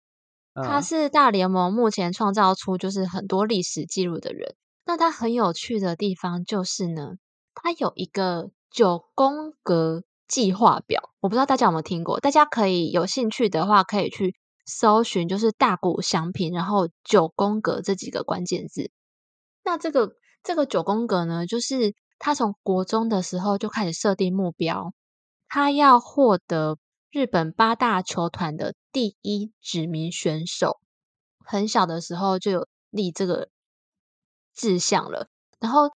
[0.54, 4.54] 他是大联盟目前创造出就是很多历史记录的人。
[4.84, 7.12] 那他很有趣的地方就是呢，
[7.54, 14.34] 他有一个九宫格计划表，我不知道大家有没有听过，大家可以有兴趣的话可以去。
[14.66, 18.92] 搜寻就是大谷翔平，然后九宫格这几个关键字。
[19.64, 24.92] 那这个这个九宫格呢，就是他从国中的时候就开始设定目标，
[25.48, 26.79] 他要获得
[27.11, 30.79] 日本八大球团的第一指名选手。
[31.44, 33.48] 很小的时候就有立这个
[34.55, 35.29] 志向了。
[35.59, 35.90] 然后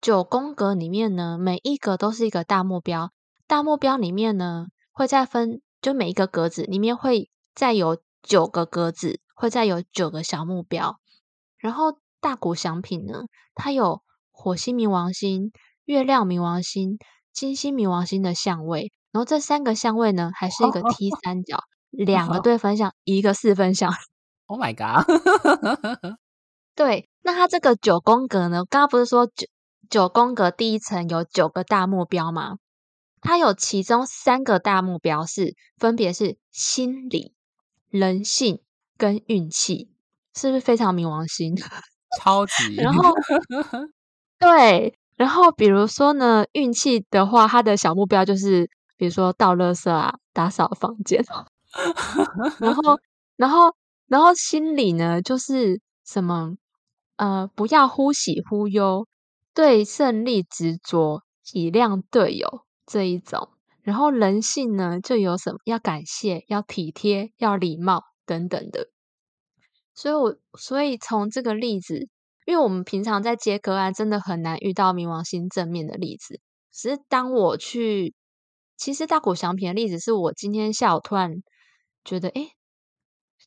[0.00, 3.12] 九宫格里面呢，每一格都是一个大目标，
[3.46, 8.00] 大目标里面呢会再分，就每一个格子里面会再有。
[8.20, 10.98] 九个格子会再有九个小目标，
[11.56, 13.22] 然后大谷翔平呢，
[13.54, 15.52] 它有火星冥王星、
[15.84, 16.98] 月亮冥王星、
[17.32, 21.58] 金星冥王星的相位，然后这三个相位呢，还是一个 T 三角，
[21.90, 23.92] 两个对分相，一个四分相。
[24.46, 25.06] Oh my god！
[26.74, 29.46] 对，那它这个九宫格呢，刚刚不是说九
[29.90, 32.56] 九宫格第一层有九个大目标吗？
[33.20, 37.34] 它有其中三个大目标是，分别是心理。
[37.88, 38.62] 人性
[38.96, 39.90] 跟运气
[40.34, 41.56] 是不是非常冥王星？
[42.18, 42.76] 超级。
[42.76, 43.02] 然后，
[44.38, 51.24] 对，然后比如说呢，运气的话，他的小目标就是，比如说倒垃圾啊，打扫房间。
[52.60, 52.98] 然后，
[53.36, 53.74] 然后，
[54.08, 56.54] 然后心理呢，就是什么？
[57.16, 59.06] 呃，不要忽喜忽忧，
[59.54, 63.50] 对胜利执着，体谅队友这一种。
[63.82, 68.88] 然后人性呢，就有什么要感谢、要体贴、要礼貌等等的。
[69.98, 72.08] 所以我，所以从这个例子，
[72.46, 76.40] 因为我们平常在接个案，真的很难遇到冥王星正面的例子。
[76.72, 78.14] 只是当我去，
[78.76, 81.42] 其实大谷翔平的例子，是我今天下午突然
[82.04, 82.52] 觉得，诶，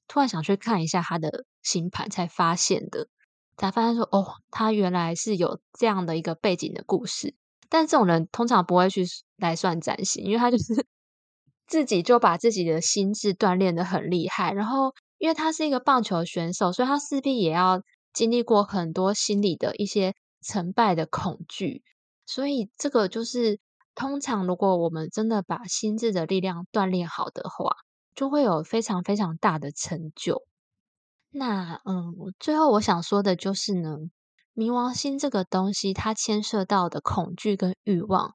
[0.10, 3.08] 突然想去看一下他的星盘，才发现的，
[3.56, 7.34] 才发现说，哦，他原来是有这样的一个背景的故事。
[7.70, 9.06] 但这种人通常不会去
[9.38, 10.86] 来算占星，因为他就是
[11.66, 14.52] 自己就把自己的心智锻炼得很厉害。
[14.52, 21.84] 然后，因为他是一个棒球选手，所以他势必也要经历过很多心理的一些成败的恐惧。
[22.26, 23.60] 所以，这个就是
[23.94, 27.76] 通常如果我们真的把心智的力量锻炼好的话，
[28.16, 30.42] 就会有非常非常大的成就。
[31.30, 33.98] 那，嗯，最后我想说的就是呢。
[34.56, 38.34] 冥王星这个东西，它牵涉到的恐惧跟欲望，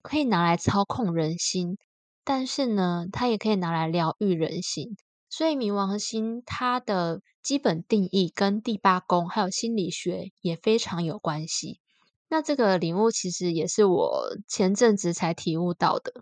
[0.00, 1.76] 可以拿来操控人心，
[2.24, 4.96] 但是呢，它也可以拿来疗愈人心。
[5.36, 11.80] 所以，冥王星它的基本定义跟第八宫还有心理学也非常有关系。
[12.28, 16.12] 那这个领悟其实也是我前阵子才体悟到的，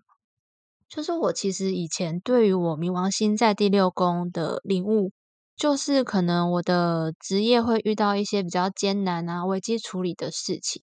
[0.88, 5.12] 就是我其实以前对于我冥王星在第六宫的领悟。
[5.54, 10.82] 就是可能我的职业会遇到一些比较艰难啊、危机处理的事情，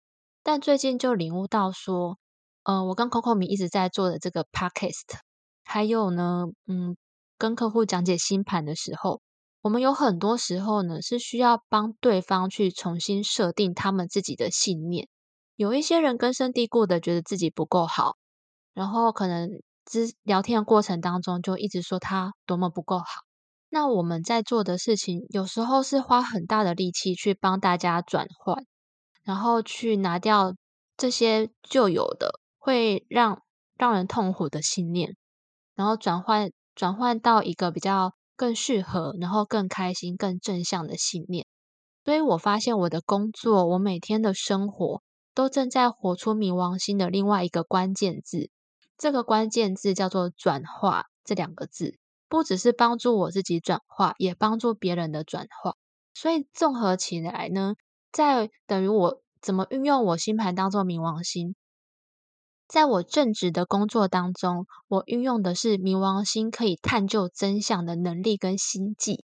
[0.43, 2.19] 但最近就领悟到说，
[2.65, 5.19] 呃，我跟 Coco 米一直在做的这个 Podcast，
[5.65, 6.95] 还有呢，嗯，
[7.41, 9.23] 跟客户讲解星盘的时候，
[9.63, 15.09] 我们有很多时候呢是需要帮对方去重新设定他们自己的信念。
[15.57, 18.17] 有一些人根深蒂固的觉得自己不够好，
[18.75, 19.49] 然后可能
[19.87, 23.07] 之聊天的过程当中就一直说他多么不够好。
[23.71, 28.67] 那我们在做的事情，有时候是花很大的力气去帮大家转换，
[29.23, 30.55] 然后去拿掉
[30.99, 33.43] 这些旧有的会让
[33.79, 35.17] 让人痛苦的信念，
[35.75, 36.51] 然后转换
[36.81, 41.45] 转换到一个比较更适合，然后更开心、更正向的信念。
[42.07, 45.03] 所以我发现我的工作，我每天的生活，
[45.35, 48.49] 都正在活出冥王星的另外一个关键字。
[48.97, 51.99] 这个关键字叫做“转化”这两个字。
[52.31, 55.75] 不只是帮助我自己转化，也帮助别人的转化。
[56.15, 57.75] 所以综合起来呢，
[58.11, 61.55] 在等于我怎么运用我星盘当中冥王星，
[62.71, 69.25] 在我正职的工作当中，我运用的是冥王星可以探究真相的能力跟心计。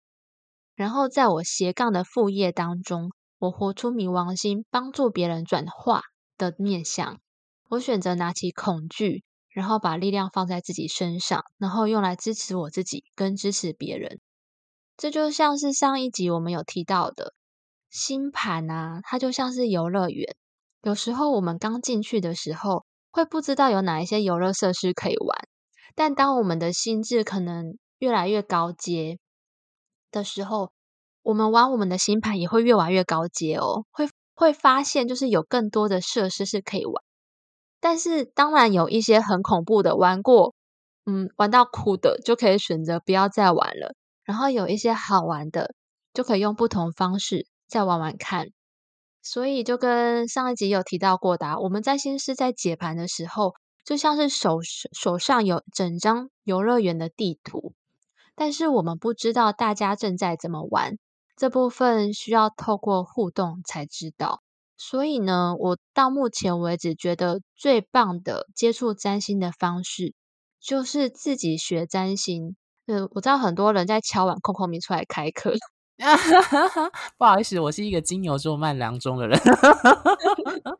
[0.73, 6.01] 然后在我斜杠的副业当中，我活出冥王星，帮助别人转化
[6.39, 7.19] 的面相。
[7.69, 14.19] 我选择拿起恐惧，然后把力量放在自己身上，然后用来支持我自己跟支持别人。
[14.97, 17.35] 这就像是上一集我们有提到的
[17.91, 20.35] 星盘啊，它就像是游乐园。
[20.81, 22.84] 有时候我们刚进去的时候，
[23.15, 25.47] 会不知道有哪一些游乐设施可以玩，
[25.95, 29.19] 但当我们的心智可能越来越高阶
[30.11, 30.73] 的时候，
[31.23, 36.93] 我们玩我们的星盘也会越玩越高阶哦，会会发现就是有更多的设施是可以玩，
[37.79, 40.53] 但是当然有一些很恐怖的，玩过，
[41.05, 43.95] 嗯，玩到哭的就可以选择不要再玩了，
[44.25, 45.73] 然后有一些好玩的，
[46.13, 48.47] 就可以用不同方式再玩玩看。
[49.25, 53.53] 所以就跟上一集有提到过的，我们占星师在解盘的时候，
[53.83, 54.59] 就像是手
[54.93, 57.73] 手上有整张游乐园的地图，
[58.35, 60.99] 但是我们不知道大家正在怎么玩，
[61.35, 64.43] 这部分需要透过互动才知道。
[64.77, 70.13] 所以呢，我到目前为止觉得最棒的接触占星的方式，
[70.61, 72.55] 就是自己学占星。
[72.85, 75.55] 嗯，我知道很多人在敲碗空空明出来开课。
[77.17, 79.39] 不好意思，我是一个金牛座慢郎中的人。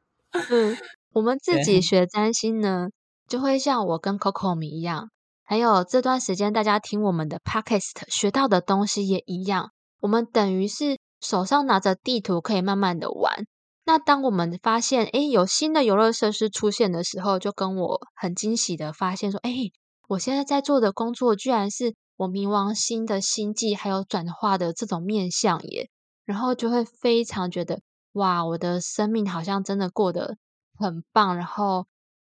[0.50, 0.78] 嗯，
[1.14, 2.90] 我们自己学占星呢，
[3.28, 5.10] 就会像我跟 Coco 米一样，
[5.46, 9.72] 还有这段时间大家听我们的 Podcast 学到的东西也一样。
[10.02, 13.46] 我们等于是手上拿着地图，可以慢慢的玩。
[13.86, 19.72] 那当我们发现，诶，有新的游乐设施出现的时候，就跟我很惊喜的发现说，诶，
[20.10, 21.96] 我现在在做的工作，居然是。
[22.18, 25.90] 我冥王星的星际还有转化的这种面向耶，
[26.24, 27.82] 然后就会非常觉得
[28.14, 30.38] 哇，我的生命好像真的过得
[30.78, 31.88] 很棒，然后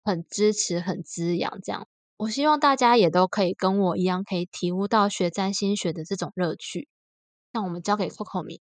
[0.03, 1.87] 很支持、很滋养这样。
[2.17, 6.87] 我希望大家也都可以跟我一样，可以体悟到学占星学的这种乐趣。
[7.51, 8.61] 那我们交给 Coco 米，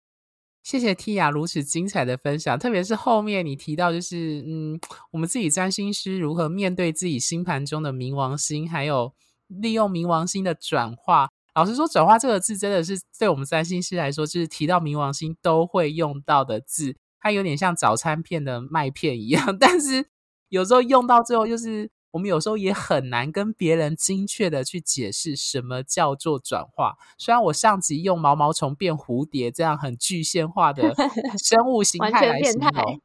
[0.61, 4.79] 谢谢 Tia 如此精彩的分享，特别是后面你提到就是嗯，
[5.11, 9.15] 我们自己占星师如何面对自己星盘中的冥王星，还有。
[9.47, 16.95] 利用冥王星的转化，老实说，转化这个字真的是对我们占星师来说，就是提到冥王星都会用到的字。
[17.19, 20.05] 它有点像早餐片的麦片一样， 但是
[20.49, 26.95] 有时候用到最后，就是我们有时候也很难跟别人精确的去解释什么叫做转化。
[27.17, 30.93] 虽然我上集用毛毛虫变蝴蝶这样很具象化的
[31.43, 33.01] 生物形态来形容，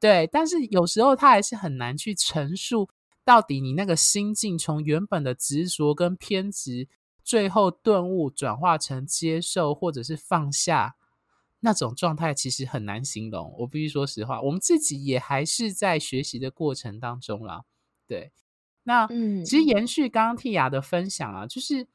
[0.00, 2.88] 对，但是有时候它还是很难去陈述。
[3.24, 6.88] 到底你那个心境，从原本的执着跟偏执，
[7.22, 10.96] 最后顿悟转化成接受或者是放下
[11.60, 13.54] 那种状态，其实很难形容。
[13.58, 17.62] 我必须说实话，我们自己也还是在学习的过程当中啦。
[18.08, 18.32] 对，
[18.82, 21.86] 那嗯，其实延续刚刚 Tia 的分享啊，就是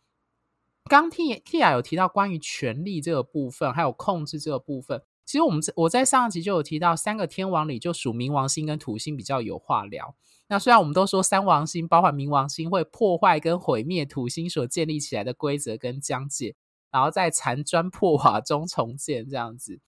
[0.85, 5.03] 刚 Tia Tia 有提到关于权力这个部分，还有控制这个部分。
[5.27, 10.15] 其实我们我在上一集就有提到，三个天王里就属冥王星跟土星比较有话聊。
[10.47, 16.55] 那虽然我们都说三王星包含冥王星会破坏跟毁灭土星所建立起来的规则跟疆界，
[16.89, 19.81] 然后在残砖破瓦中重建这样子，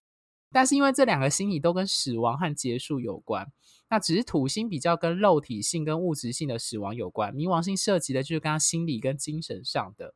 [0.52, 3.50] 但是因为这两个星体都跟死亡和结束有关，
[3.88, 10.14] 那只是土星比较跟肉体性跟物质性的死亡有关，冥王星涉及的就是刚刚心理跟精神上的。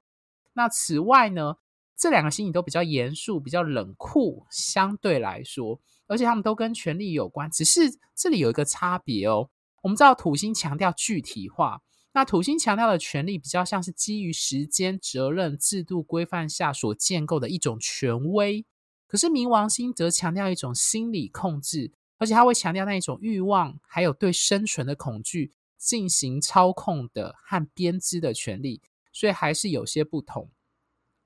[0.53, 1.57] 那此外呢，
[1.97, 7.81] 这两个星体都比较严肃、比较冷酷，相对来说，而且他们都跟权力有关，只是
[8.17, 9.49] 这里有一个差别哦。
[9.83, 11.81] 我们知道土星强调具体化，
[12.13, 18.65] 那土星强调的权力比较像是基于时间、责任、制度规范下所建构的一种权威。
[19.07, 28.83] 可是冥王星则强调一种心理控制，而且它会强调那一种欲望，还有对生存的恐惧进行操控的和编织的权利，
[29.13, 30.51] 所以还是有些不同。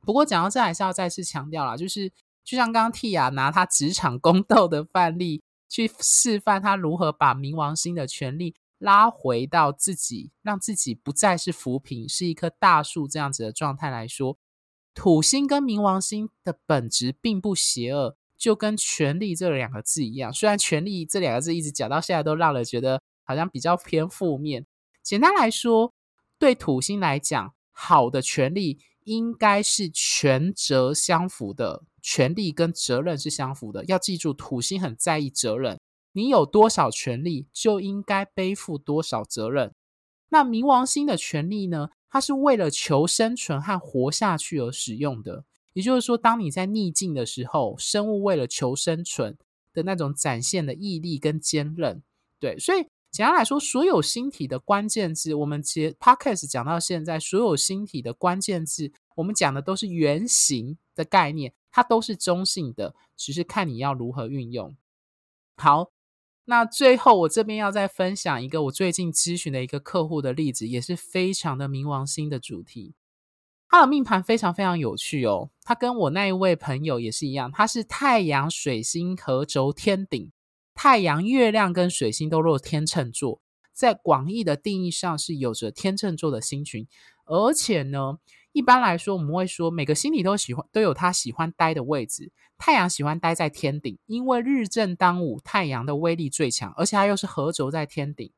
[0.02, 2.10] 不过讲到这，还是要再次强调啦，就是
[2.44, 5.42] 就像刚刚 Tia 拿他职场宫斗的范例。
[5.70, 14.38] 去示范他如何把冥王星的权力拉回到自己，让自己不再是浮萍，是一棵大树这样子的状态来说，
[14.94, 20.32] 土星跟冥王星的本质并不邪恶，就跟权力这两个字一样。
[20.32, 24.64] 虽然权力这两个字一直讲到现在都让人觉得好像比较偏负面。
[25.02, 25.92] 简单来说，
[26.38, 28.78] 对土星来讲，好的权力
[29.08, 31.84] 应该是权责相符的。
[32.00, 35.78] 权力跟责任是相符的，要记住，土星很在意责任。
[36.12, 39.74] 你有多少权利，就应该背负多少责任。
[40.30, 41.90] 那冥王星的权利呢？
[42.08, 45.44] 它是为了求生存和活下去而使用的。
[45.74, 49.36] 也就是说，当你在逆境的时候，生物为了求生存
[49.74, 52.02] 的那种展现的毅力跟坚韧。
[52.40, 61.54] 对，所以简单来说，所有星体的关键字，我们接 Podcast 讲到现在，所有星体的关键字，我们讲的都是原型的概念。
[61.70, 64.74] 它都是中性的，只是看你要如何运用。
[65.56, 65.92] 好，
[66.46, 72.94] 那最后我这边要再分享一个我最近咨询的一个客户的例子，也是非常的冥王星的主题。
[73.68, 80.32] 他的命盘非常非常有趣哦，他跟我那一位朋友也是一样，他是太阳、水星合轴天顶，
[80.80, 83.40] 太阳、月亮跟水星都落天秤座，
[83.72, 86.86] 在广义的定义上是有着天秤座的星群，
[87.24, 88.20] 而且呢，
[88.52, 98.30] 一般来说我们会说每个星体都喜欢都有它喜欢待的位置，太阳喜欢待在天顶，因为日正当午，太阳的威力最强，而且它又是合轴在天顶，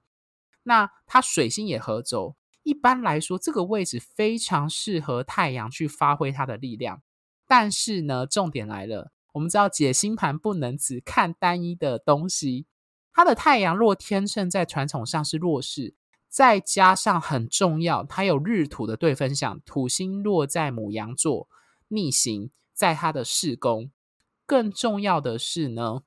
[0.63, 2.37] 那它水星也合轴。
[2.63, 7.03] 一般来说，这个位置非常适合太阳去发挥它的力量。
[7.47, 12.67] 但是呢，重点来了，我们知道解星盘不能只看单一的东西。
[13.13, 15.95] 它的太阳落天秤在传统上是弱势，
[16.29, 21.49] 再加上很重要，它有日土的对分相，土星落在母羊座
[21.89, 23.91] 逆行，在它的四宫。
[24.47, 26.03] 更重要的是呢，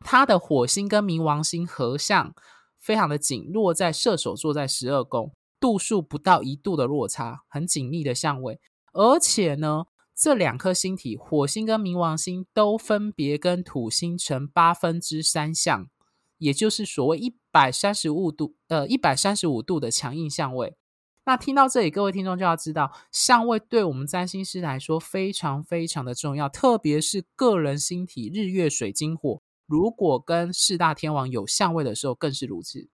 [0.00, 2.34] 它的火星跟冥王星合相，
[2.78, 5.32] 非常的紧，落在射手座在十二宫。
[5.60, 8.60] 度数不到一度的落差，很紧密的相位，
[8.92, 9.84] 而且呢，
[10.22, 15.90] 这两颗星体，火星跟冥王星都分别跟土星成八分之三相，
[16.38, 20.76] 也就是所谓一百三十五度，呃，一百三十五度的强硬相位。
[21.24, 32.88] 那听到这里，各位听众就要知道，相位对我们占星师来说非常非常的重要，特别是个人星体日月水金火，如果跟四大天王有相位的时候，更是如此。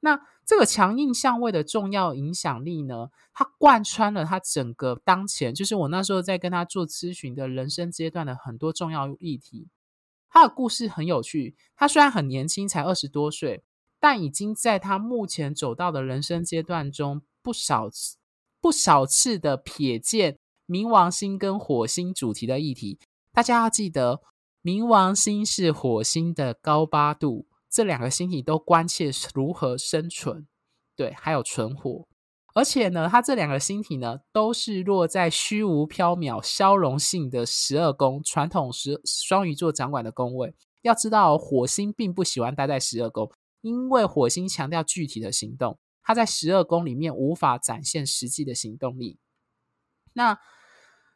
[0.00, 9.68] 那这个强硬相位的重要影响力呢，它贯穿了他整个当前，就是我那时候在跟他做咨询的人生阶段的很多重要议题。
[10.30, 13.62] 他的故事很有趣，他虽然很年轻，才二十多岁，
[14.00, 18.16] 但已经在他目前走到的人生阶段中，不少次
[18.58, 22.98] 不少次的瞥见冥王星跟火星主题的议题。
[23.34, 24.22] 大家要记得，
[24.62, 27.44] 冥王星是火星的高八度。
[27.70, 30.46] 这两个星体都关切如何生存，
[30.96, 32.06] 对，还有存活。
[32.54, 40.54] 而且呢，它这两个星体呢，都是落在虚无缥缈、消融性的十二宫，传统十双鱼座掌管的宫位。
[40.82, 49.18] 要知道，火星并不喜欢待在十二宫，因为火星强调具体的行动，它在十二宫里面无法展现实际的行动力。
[50.14, 50.38] 那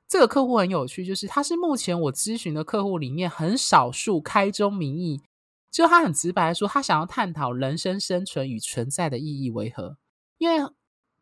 [0.07, 5.23] 这个客户很有趣，就是他是目前我咨询的客户里面很少数开宗明义。
[5.73, 9.97] 就他很直白的说，他想要探讨人生生存与存在的意义为何？
[10.37, 10.70] 因为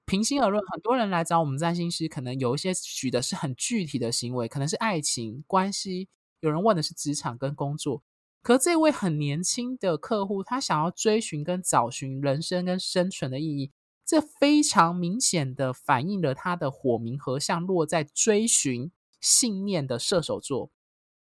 [0.06, 6.08] 平心而论，很多人来找我们占星师，可能有一些举的是很具体的行为，可能是爱情关系，
[6.40, 8.02] 有人问的是职场跟工作。
[8.42, 13.70] 可这位很年轻的客户，他想要追寻跟找寻人生跟生存的意义，
[14.04, 18.90] 这非常明显的反映了他的火冥合相落在追寻
[19.20, 20.72] 信念的射手座。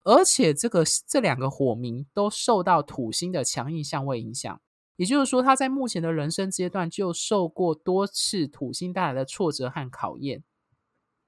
[0.04, 4.60] 而且这个这两个火冥都受到土星的强硬相位影响，
[4.96, 10.42] 也就是说，他在目前的人生阶段就受过多次土星带来的挫折和考验。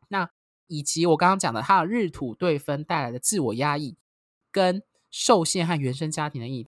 [0.09, 0.31] 那
[0.67, 3.97] 以及我刚刚讲的他的日土对分带来的自我压抑、
[4.51, 6.69] 跟受限和原生家庭的意义。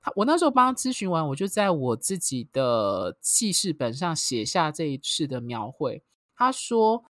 [0.00, 6.02] 他我那时候帮他咨询完，我就在我自己的记事本上写下这一次的描绘。
[6.34, 7.04] 他说：“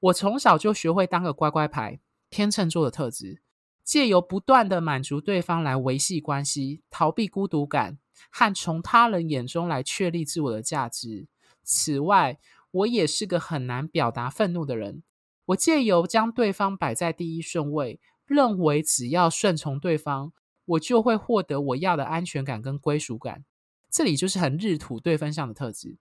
[0.00, 1.98] 我从小就学会当个乖乖牌，
[2.28, 3.40] 天秤座的特质。”
[3.86, 7.98] 借由不断的满足对方来维系关系，逃避孤独感，
[8.30, 11.28] 和从他人眼中来确立自我的价值。
[11.62, 12.38] 此外，
[12.72, 15.04] 我也是个很难表达愤怒的人。
[15.46, 20.32] 我借由将对方摆在第一顺位，认为只要顺从对方，
[20.64, 23.44] 我就会获得我要的安全感跟归属感。
[23.88, 25.96] 这里就是很日土对分相的特质。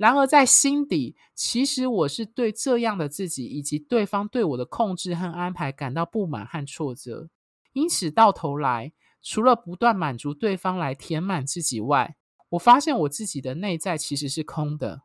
[0.00, 7.28] 然而，在心底，其实我是对这样的自己以及对方对我的控制和安排感到不满和挫折。
[7.74, 12.16] 因此，到头来，除了不断满足对方来填满自己外，
[12.48, 15.02] 我发现我自己的内在其实是空的。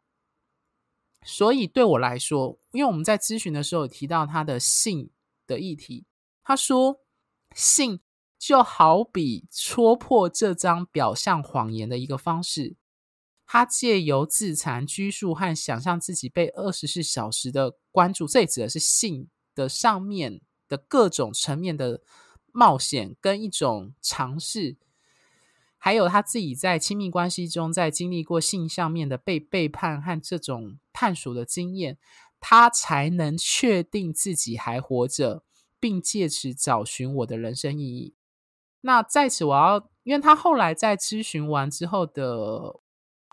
[1.25, 5.09] 所以，对我来说，因为我们在咨询的时候有提到他的性
[5.45, 6.05] 的议题，
[6.41, 7.01] 他说，
[7.53, 7.99] 性
[8.39, 12.77] 就好比戳破这张表象谎言的一个方式。
[13.47, 22.01] 他借由自残、拘束和想象自己被二十四小时的关注，这里指的是性的上面的各种层面的
[22.51, 24.77] 冒险跟一种尝试，
[25.77, 31.99] 还有他自己在亲密关系中在经历过性上面的被背叛和这种探索的经验，
[32.39, 35.43] 他才能确定自己还活着，
[35.79, 38.15] 并借此找寻我的人生意义。
[38.81, 42.81] 那在此，我要，因为他后来在咨询完之后的。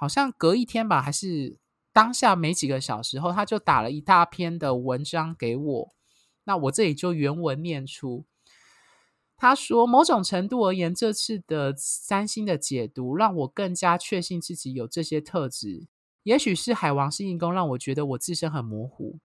[0.03, 1.59] 好像隔一天吧，还是
[1.92, 5.94] 当下没几个小时后，他就打了一大篇的文章给我。
[6.42, 8.24] 那我这里就原文念出。
[9.36, 15.86] 他说：“某种程度而言，这次的三星的解读让我更加确信自己有这些特质。
[16.24, 19.20] 也许是海王星移宫让我觉得我自身很模糊。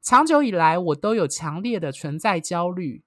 [0.00, 3.02] 长久以来，我都有强烈的存在焦虑，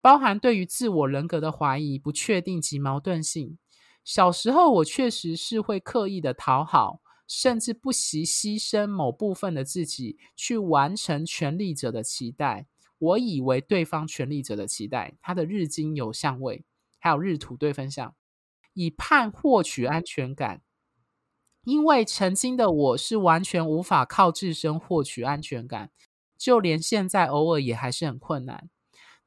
[0.00, 3.58] 包含对于自我人格的怀疑、不确定及矛盾性。
[4.04, 12.66] 小时候，我确实是会刻意的讨好，甚至不惜牺牲某部分的自己，去完成权力者的期待。”
[13.02, 16.64] 我以为对方权力者的期待，他的日金有相位，
[17.00, 18.14] 还有日土对分相，
[18.74, 20.62] 以盼获取安全感。
[21.64, 25.90] 因为曾经的我是完全无法靠自身获取安全感，
[26.38, 28.70] 就连现在偶尔也还是很困难。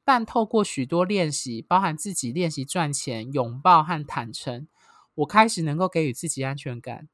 [0.06, 4.68] 但透过许多练习，包含自己练习赚钱、拥抱和坦诚，
[5.16, 7.08] 我开始能够给予自己安全感。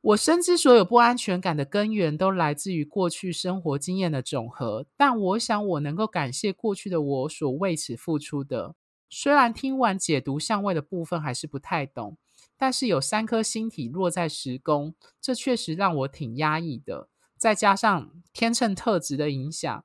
[0.00, 8.74] 我深知所有不安全感的根源都来自于过去生活经验的总和，但我想我能够感谢过去的我所为此付出的。
[9.10, 12.16] 虽然听完解读相位的部分还是不太懂，
[12.56, 17.10] 但是有三颗星体落在十宫，这确实让我挺压抑的。
[17.36, 19.84] 再加上天秤特质的影响，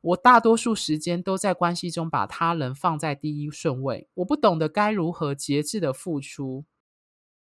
[0.00, 6.64] 我大多数时间都在关系中把他人放在第一顺位，我不懂得该如何节制的付出。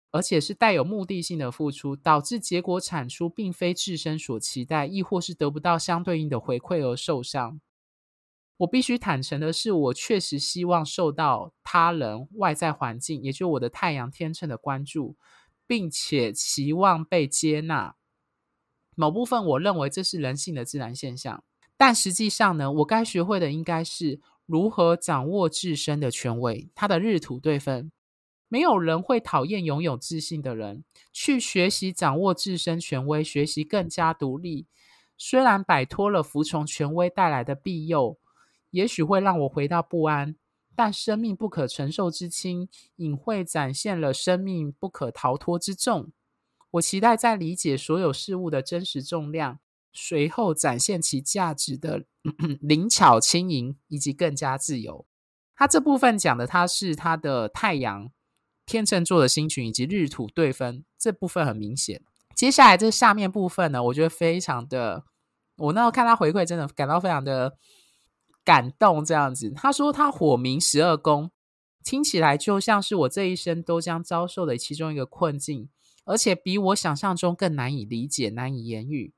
[0.09, 7.59] 而且是带有目的性的付出，导致结果产出并非自身所期待，亦或是得不到相对应的回馈而受伤。
[8.55, 15.17] 我必须坦诚的是，我确实希望受到他人、外在环境，也就是我的太阳天秤的关注，
[15.67, 17.97] 并且期望被接纳。
[18.95, 21.43] 某部分我认为这是人性的自然现象，
[21.77, 26.69] 但实际上呢，我该学会的应该是如何掌握自身的权威。
[26.73, 27.91] 他的日土对分。
[28.49, 30.85] 没有人会讨厌拥有自信的人。
[31.11, 34.67] 去学习掌握自身权威，学习更加独立。
[35.17, 38.17] 虽然摆脱了服从权威带来的庇佑，
[38.69, 40.37] 也许会让我回到不安，
[40.75, 46.13] 但生命不可承受之轻，隐晦展现了生命不可逃脱之重。
[46.71, 49.59] 我期待在理解所有事物的真实重量，
[49.99, 52.05] 随后展现其价值的
[52.61, 55.07] 灵巧轻盈，以及更加自由。
[55.55, 58.11] 他这部分讲的，他是他的太阳。
[58.67, 62.03] 天秤座的星群以及日土对分这部分很明显。
[62.35, 65.05] 接下来这下面部分呢，我觉得非常的，
[65.55, 67.57] 我那时候看他回馈，真的感到非常的
[68.43, 69.05] 感动。
[69.05, 71.31] 这样子，他说他火冥十二宫，
[71.81, 75.69] 听起来就像是我这一生都将遭受的其中一个困境，
[76.03, 79.13] 而且比我想象中更难以理解、难以言喻。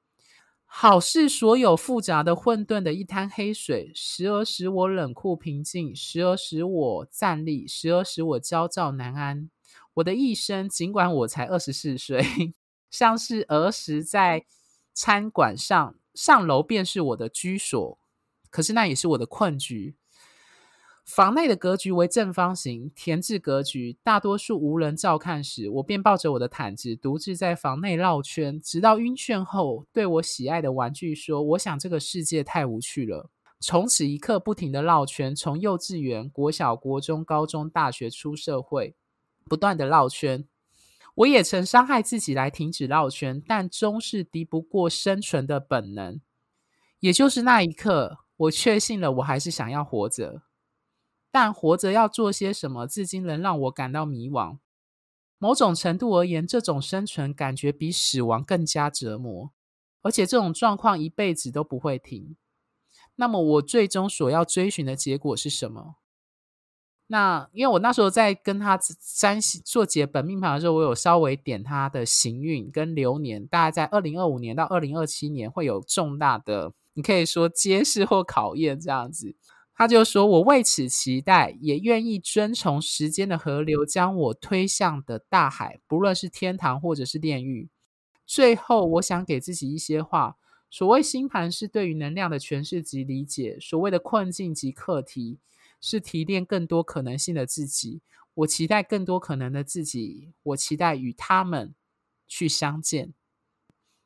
[0.72, 9.50] 好似所有复杂的混沌的一滩黑水，时而使我冷酷平静，时而使我站立，时而使我焦躁难安。
[9.96, 12.24] 我的一生，尽管我才二十四岁，
[12.92, 14.46] 像是儿时在
[14.94, 18.00] 餐馆上，上楼便是我的居所，
[18.52, 19.96] 可是那也是我的困局。
[21.10, 38.94] 房内的格局为正方形，田字格局，大多数无人照看时，我便抱着我的毯子，独自在房内绕圈，直到晕眩后，对我喜爱的玩具说：“我想这个世界太无趣了。”从此一刻不停的绕圈，从幼稚园、国小、国中、高中、大学出社会，
[39.46, 40.46] 不断的绕圈。
[41.16, 46.22] 我也曾伤害自己来停止绕圈，但终是敌不过生存的本能。
[47.00, 50.44] 也就是那一刻，我确信了，我还是想要活着。
[51.32, 54.58] 但活着要做些什么，至今仍让我感到迷惘。
[55.38, 59.52] 某种程度而言，这种生存感觉比死亡更加折磨，
[60.02, 62.36] 而且这种状况一辈子都不会停。
[63.16, 65.96] 那么，我最终所要追寻的结果是什么？
[67.08, 68.78] 那因为我那时候在跟他
[69.18, 79.36] 占做解本命盘的时候，我有稍微点他的行运跟流年，大概在二零二五年到二零二七年会有重大的，你可以说 揭示或考验这样子。
[79.80, 87.70] 他就说：“我为此期待，也愿意遵从时间的河流将我推向的大海，不论是天堂或者是炼狱。
[88.26, 90.36] 最后，我想给自己一些话：
[90.70, 95.40] 所谓星盘是对于能量的诠释及理解；所谓的困境及课题，
[95.80, 98.02] 是提炼更多可能性的自己。
[98.34, 101.74] 我期待更多可能的自己，我期待与他们
[102.28, 103.14] 去相见。”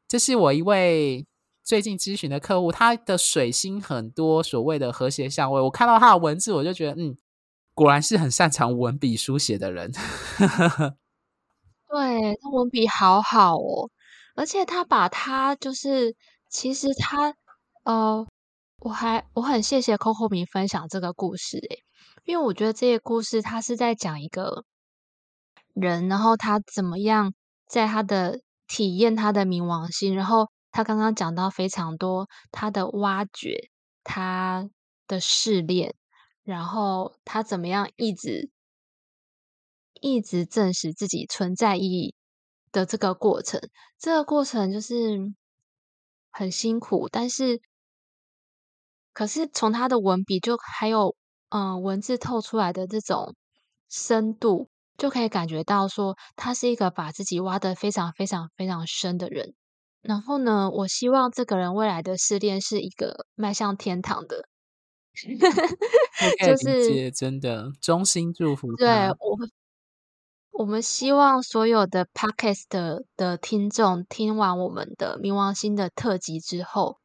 [0.08, 1.26] 这是我一位。
[1.64, 7.18] 最近咨询的客户，他的水星很多所谓的和谐相位，我看到他的文字，我就觉得，嗯，
[7.74, 9.90] 果然是很擅长文笔书写的人。
[11.88, 13.90] 对，他文笔好好哦，
[14.36, 16.16] 而且他把他就是，
[16.50, 17.34] 其实他，
[17.84, 18.28] 呃，
[18.80, 21.80] 我还我很谢谢 Coco 米分享这个故事，诶，
[22.26, 24.66] 因为我觉得这些故事他是在讲一个
[25.74, 27.34] 人，然后他怎么样
[27.70, 30.50] 在他的体验他的冥王星，然后。
[30.74, 33.70] 他刚刚讲到非常多他的挖掘，
[34.04, 34.70] 他
[35.08, 35.96] 的试炼，
[36.44, 38.50] 然后他怎么样一直
[40.02, 42.14] 一直证实自己存在意义
[42.74, 43.62] 的这个过程，
[43.98, 45.18] 这个过程就是
[46.32, 47.62] 很辛苦，但是
[49.14, 51.16] 可是从他的文笔就还有
[51.50, 53.36] 嗯、文字透出来的这种
[53.88, 54.70] 深度。
[54.96, 59.56] 就可以感觉到说，他是一个把自己挖得非常非常非常深的人。
[60.04, 64.48] 然后呢，我希望这个人未来的失恋是一个迈向天堂的。
[66.46, 68.76] 就是真的衷心祝福。
[68.76, 68.88] 对，
[69.20, 69.52] 我们，
[70.52, 76.98] 我们希望所有的 Podcast 的，的听众听完我们的冥王星的特辑之后，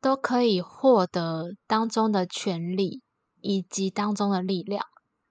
[0.00, 3.02] 都可以获得当中的权利
[3.40, 4.84] 以及当中的力量，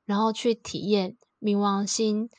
[0.06, 1.18] 然后去体验。
[1.42, 2.30] 冥王星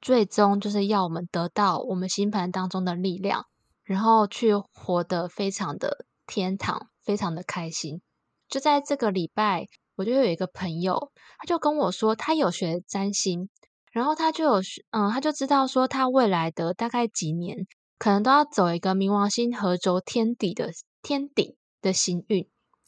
[0.00, 3.46] 最终就是要我们得到我们星盘当中的力量，
[3.88, 8.02] 然后去活得非常的天堂，非常的开心。
[8.46, 9.66] 就在这个礼拜，
[9.96, 13.48] 我就有一个朋友，他就跟我说，他有学占星，
[13.90, 14.60] 然后他就有，
[14.90, 17.66] 嗯，他就知道说，他未来的大概几年，
[17.98, 20.70] 可能都要走一个冥王星合轴天底的
[21.00, 22.46] 天顶的行运。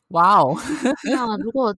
[0.09, 0.55] 哇哦！
[1.11, 1.74] 那如果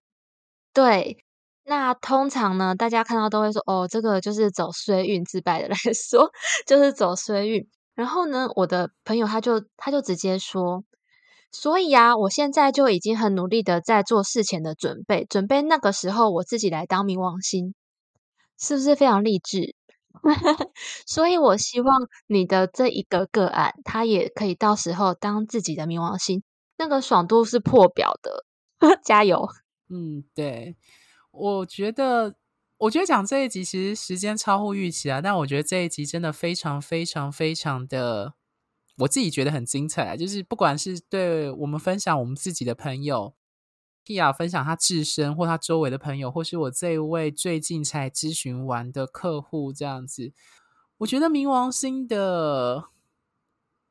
[0.73, 1.23] 对。
[1.65, 6.29] 那通常呢，大家看到都会说，哦，这个就是走衰运，自白的来说，
[6.67, 7.65] 就是走衰运。
[7.95, 10.83] 然后呢，我的朋友他就他就直接说，
[11.51, 17.75] 所以啊，我现在就已经很努力的在做事前的准备，准备那个时候我自己来当冥王星，
[18.59, 19.75] 是不是非常励志？
[21.07, 26.43] 所以我希望你的这一个个案，他也可以到时候当自己的冥王星，
[26.77, 28.45] 那个爽度是破表的，
[29.03, 29.47] 加油！
[29.89, 30.75] 嗯，对。
[31.31, 32.35] 我觉得，
[32.83, 35.21] 我觉得讲这一集其实时间超乎预期啊！
[35.21, 38.33] 但我觉得这一集真的非常非常非常的，
[38.97, 40.15] 我自己觉得很精彩啊！
[40.17, 43.33] 就是不管是对我们分享我们自己的朋友
[44.05, 50.33] ，Tia 分享他自身或他周围的朋友，或是我这一位最近才咨询完的客户这样子，
[50.97, 52.89] 我觉得冥王星的，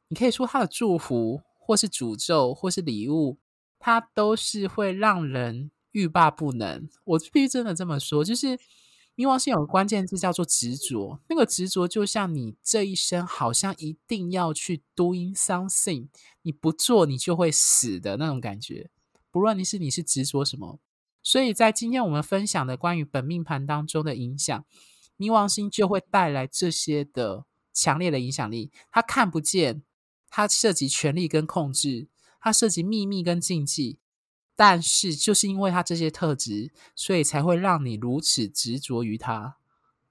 [0.09, 3.39] 你可以说他的祝福，或是诅咒，或是礼物，
[3.79, 5.71] 它都是会让人。
[5.93, 8.59] 欲罢不能，我必须真的这么说，就是
[9.15, 16.09] 冥王星有个关键字叫做执着，那个执着就像你这一生好像一定要去 doing something，
[16.41, 18.91] 你不做你就会死的那种感觉。
[19.31, 20.79] 不论你是你是执着什么，
[21.23, 24.65] 所以在今天我们分享的关于本命盘当中的影响，
[25.19, 28.71] 冥王星就会带来这些的强烈的影响力。
[28.91, 29.83] 它看不见，
[30.31, 32.09] 它涉及权力跟控制，
[32.41, 33.99] 它涉及秘密跟禁忌。
[34.65, 39.57] 但是，就是因为他这些特质，所以才会让你如此执着于他。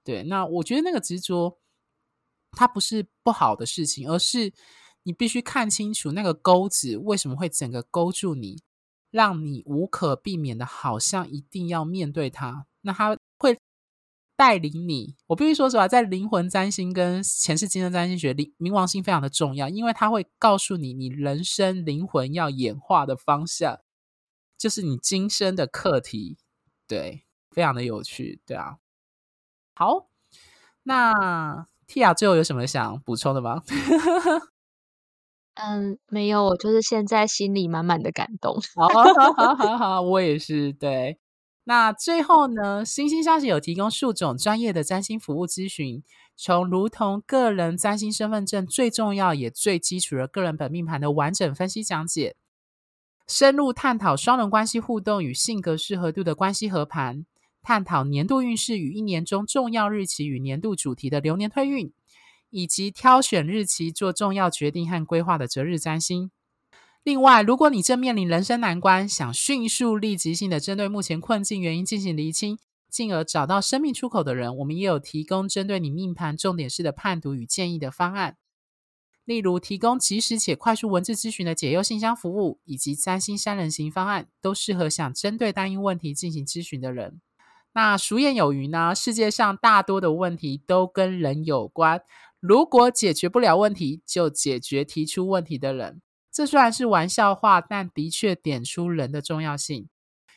[0.04, 1.56] 对，那我觉得那个执着，
[2.50, 4.52] 它不是不好的事情，而是
[5.04, 8.62] 你必须看清楚那个钩子为什么会整个勾住你，
[9.10, 12.66] 让你无可避免的，好像一定要面对它。
[12.82, 13.58] 那他会
[14.36, 15.16] 带领你。
[15.28, 23.80] 我必须说实话，在灵魂占星跟前世今生占星学里，冥王星非常的重要，因为它会告诉你你人生灵魂要演化的方向。
[24.62, 26.38] 就是你今生的课题，
[26.86, 28.76] 对，非常的有趣，对啊。
[29.74, 30.06] 好，
[30.84, 33.64] 那 Tia 最后有什么想补充的吗？
[35.54, 38.56] 嗯，没有，我就是现在心里满满的感动。
[38.76, 40.72] 好，好，好，好，好， 我也是。
[40.72, 41.18] 对，
[41.64, 46.04] 那最后呢，星星消息有提供数种专业的占星服务咨询，
[46.36, 52.36] 从如同个人占星身份证最重要也最基础的个人本命盘的完整分析讲解。
[53.26, 57.24] 深入探讨双人关系互动与性格适合度的关系合盘，
[57.62, 61.92] 探讨年度运势与一年中重要日期与年度主题的流年推运，
[62.50, 66.30] 以及挑选日期做重要决定和规划的择日占星。
[67.04, 72.58] 另外，如果你正面临人生难关，想迅速立即性的针对目前困境原因进行厘清，
[72.90, 78.36] 进而找到生命出口的人，我们也有提供针对你命盘重点式的判读与建议的方案。
[79.32, 87.22] 例如，提供即时且快速文字咨询的解忧信箱服务，以及三星三人行方案，都适合想针对单一问题进行咨询的人。
[87.72, 92.02] 那俗谚有云呢，世界上大多的问题都跟人有关。
[92.40, 96.02] 如果解决不了问题，就解决提出问题的人。
[96.30, 99.88] 这虽然是玩笑话，但的确点出人的重要性。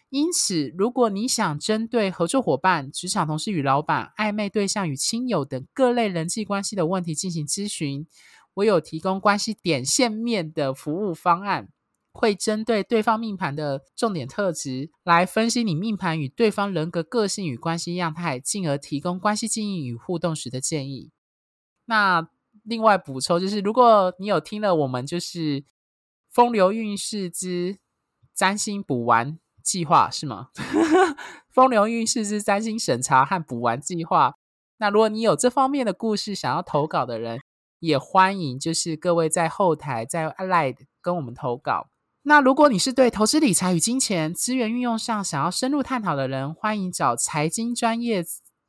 [0.09, 8.07] 因此，如果你想针对合作伙伴、职场同事与老板、暧昧对象与亲友等各类人际关系的问题进行咨询，
[8.55, 11.69] 我有提供关系点线面的服务方案，
[12.11, 21.11] 会针对对方命盘的重点特质来分析你命盘与对方人格个性与关系样态，进而提供关系经营与互动时的建议。
[21.85, 22.27] 那
[22.63, 25.63] 另外补充，就是如果你有听了我们就是
[26.29, 27.77] 风流运势之
[28.33, 30.49] 占星补完计划是吗？
[31.51, 34.35] 风流运势之占星审查和补完计划。
[34.77, 37.39] 那如果你有这方面的故事想要投稿的人，
[37.85, 41.87] 也欢迎就是各位在后台在 Line 跟我们投稿。
[42.23, 48.25] 那如果你是对投资理财与金钱资源运用上想要深入探讨的人，欢迎找财经专业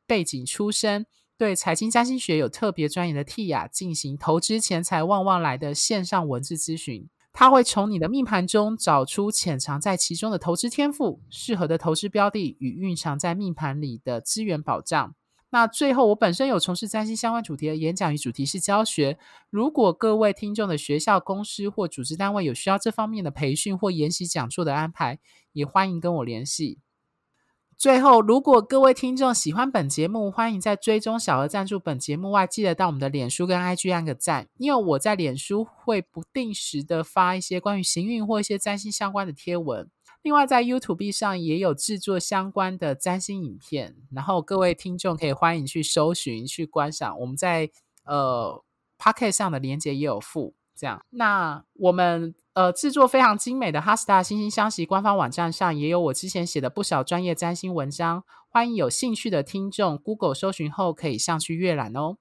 [0.07, 1.07] 背景出身、
[1.39, 7.09] 对财经占星学有特别专业的 Tia 进行投资钱财旺旺来的线上文字咨询。
[7.33, 15.15] 他会从你的命盘中找出潜藏在其中的投资天赋、适合的投资标的与蕴藏在命盘里的资源保障。
[15.51, 19.17] 那最后，我本身有从事占星相关主题的演讲与主题式教学。
[19.49, 25.19] 如果各位听众的学校、公司或组织单位有需要这方面的培训或研习讲座的安排，
[25.53, 26.81] 也欢迎跟我联系。
[27.79, 39.89] 最后，如果各位听众喜欢本节目，欢迎在追踪小额赞助本节目外，记得到我们的脸书跟 IG 按个赞，因为我在脸书会不定时的发一些关于行运或一些占星相关的贴文。
[40.27, 47.17] 另外，在 YouTube 上也有制作相关的占星影片，然后各位听众可以欢迎去搜寻、去观赏。
[47.21, 47.71] 我们在
[48.05, 48.61] 呃
[48.99, 51.01] Pocket 上的链接也有附，这样。
[51.11, 62.17] 那我们呃制作非常精美的哈斯塔心星相惜官方网站上也有我之前写的不少专业占星文章，欢迎有兴趣的听众 Google 搜寻后可以上去阅览哦。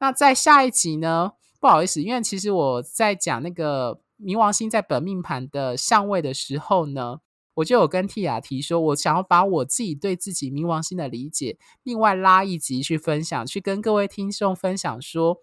[0.00, 4.00] 那在下一集呢，不好意思，因为其实我在讲那个。
[4.22, 7.20] 冥王星在本命盘的相位的时候呢，
[7.54, 15.38] 我就有跟蒂雅提说，我想要把我自己对自己冥王星的理解，另外拉一集去分享，去跟各位听众分享，说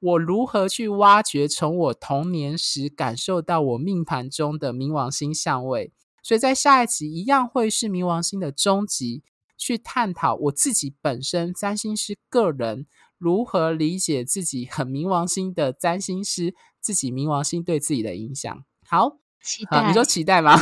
[0.00, 5.92] 我如何去挖掘从我童年时感受到我命盘中的冥王星相位。
[6.22, 9.22] 所以在下一集一样会是冥王星的终极，
[9.58, 12.86] 去探讨我自己本身占星师个人
[13.18, 16.54] 如何理解自己很冥王星的占星师。
[16.80, 19.88] 自己冥王星对自己的影响，好期待。
[19.88, 20.54] 你说期待吗？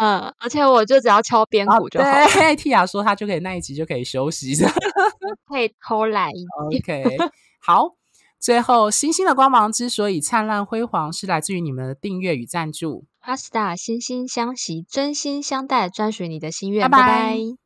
[0.00, 2.06] 嗯，而且我就只要敲边鼓就好。
[2.06, 4.54] 啊、对，Tia 说他就可以那一集就可以休息，
[5.48, 6.78] 可以偷懒一集。
[6.78, 7.16] OK，
[7.60, 7.96] 好。
[8.38, 13.06] 最后，星星的光芒之所以灿烂辉煌，是来自于你们的订阅与赞助。
[13.20, 16.82] 阿 Star 心心相惜，真心相待，专属你的心愿。
[16.82, 16.98] 拜拜。
[16.98, 17.56] 拜拜。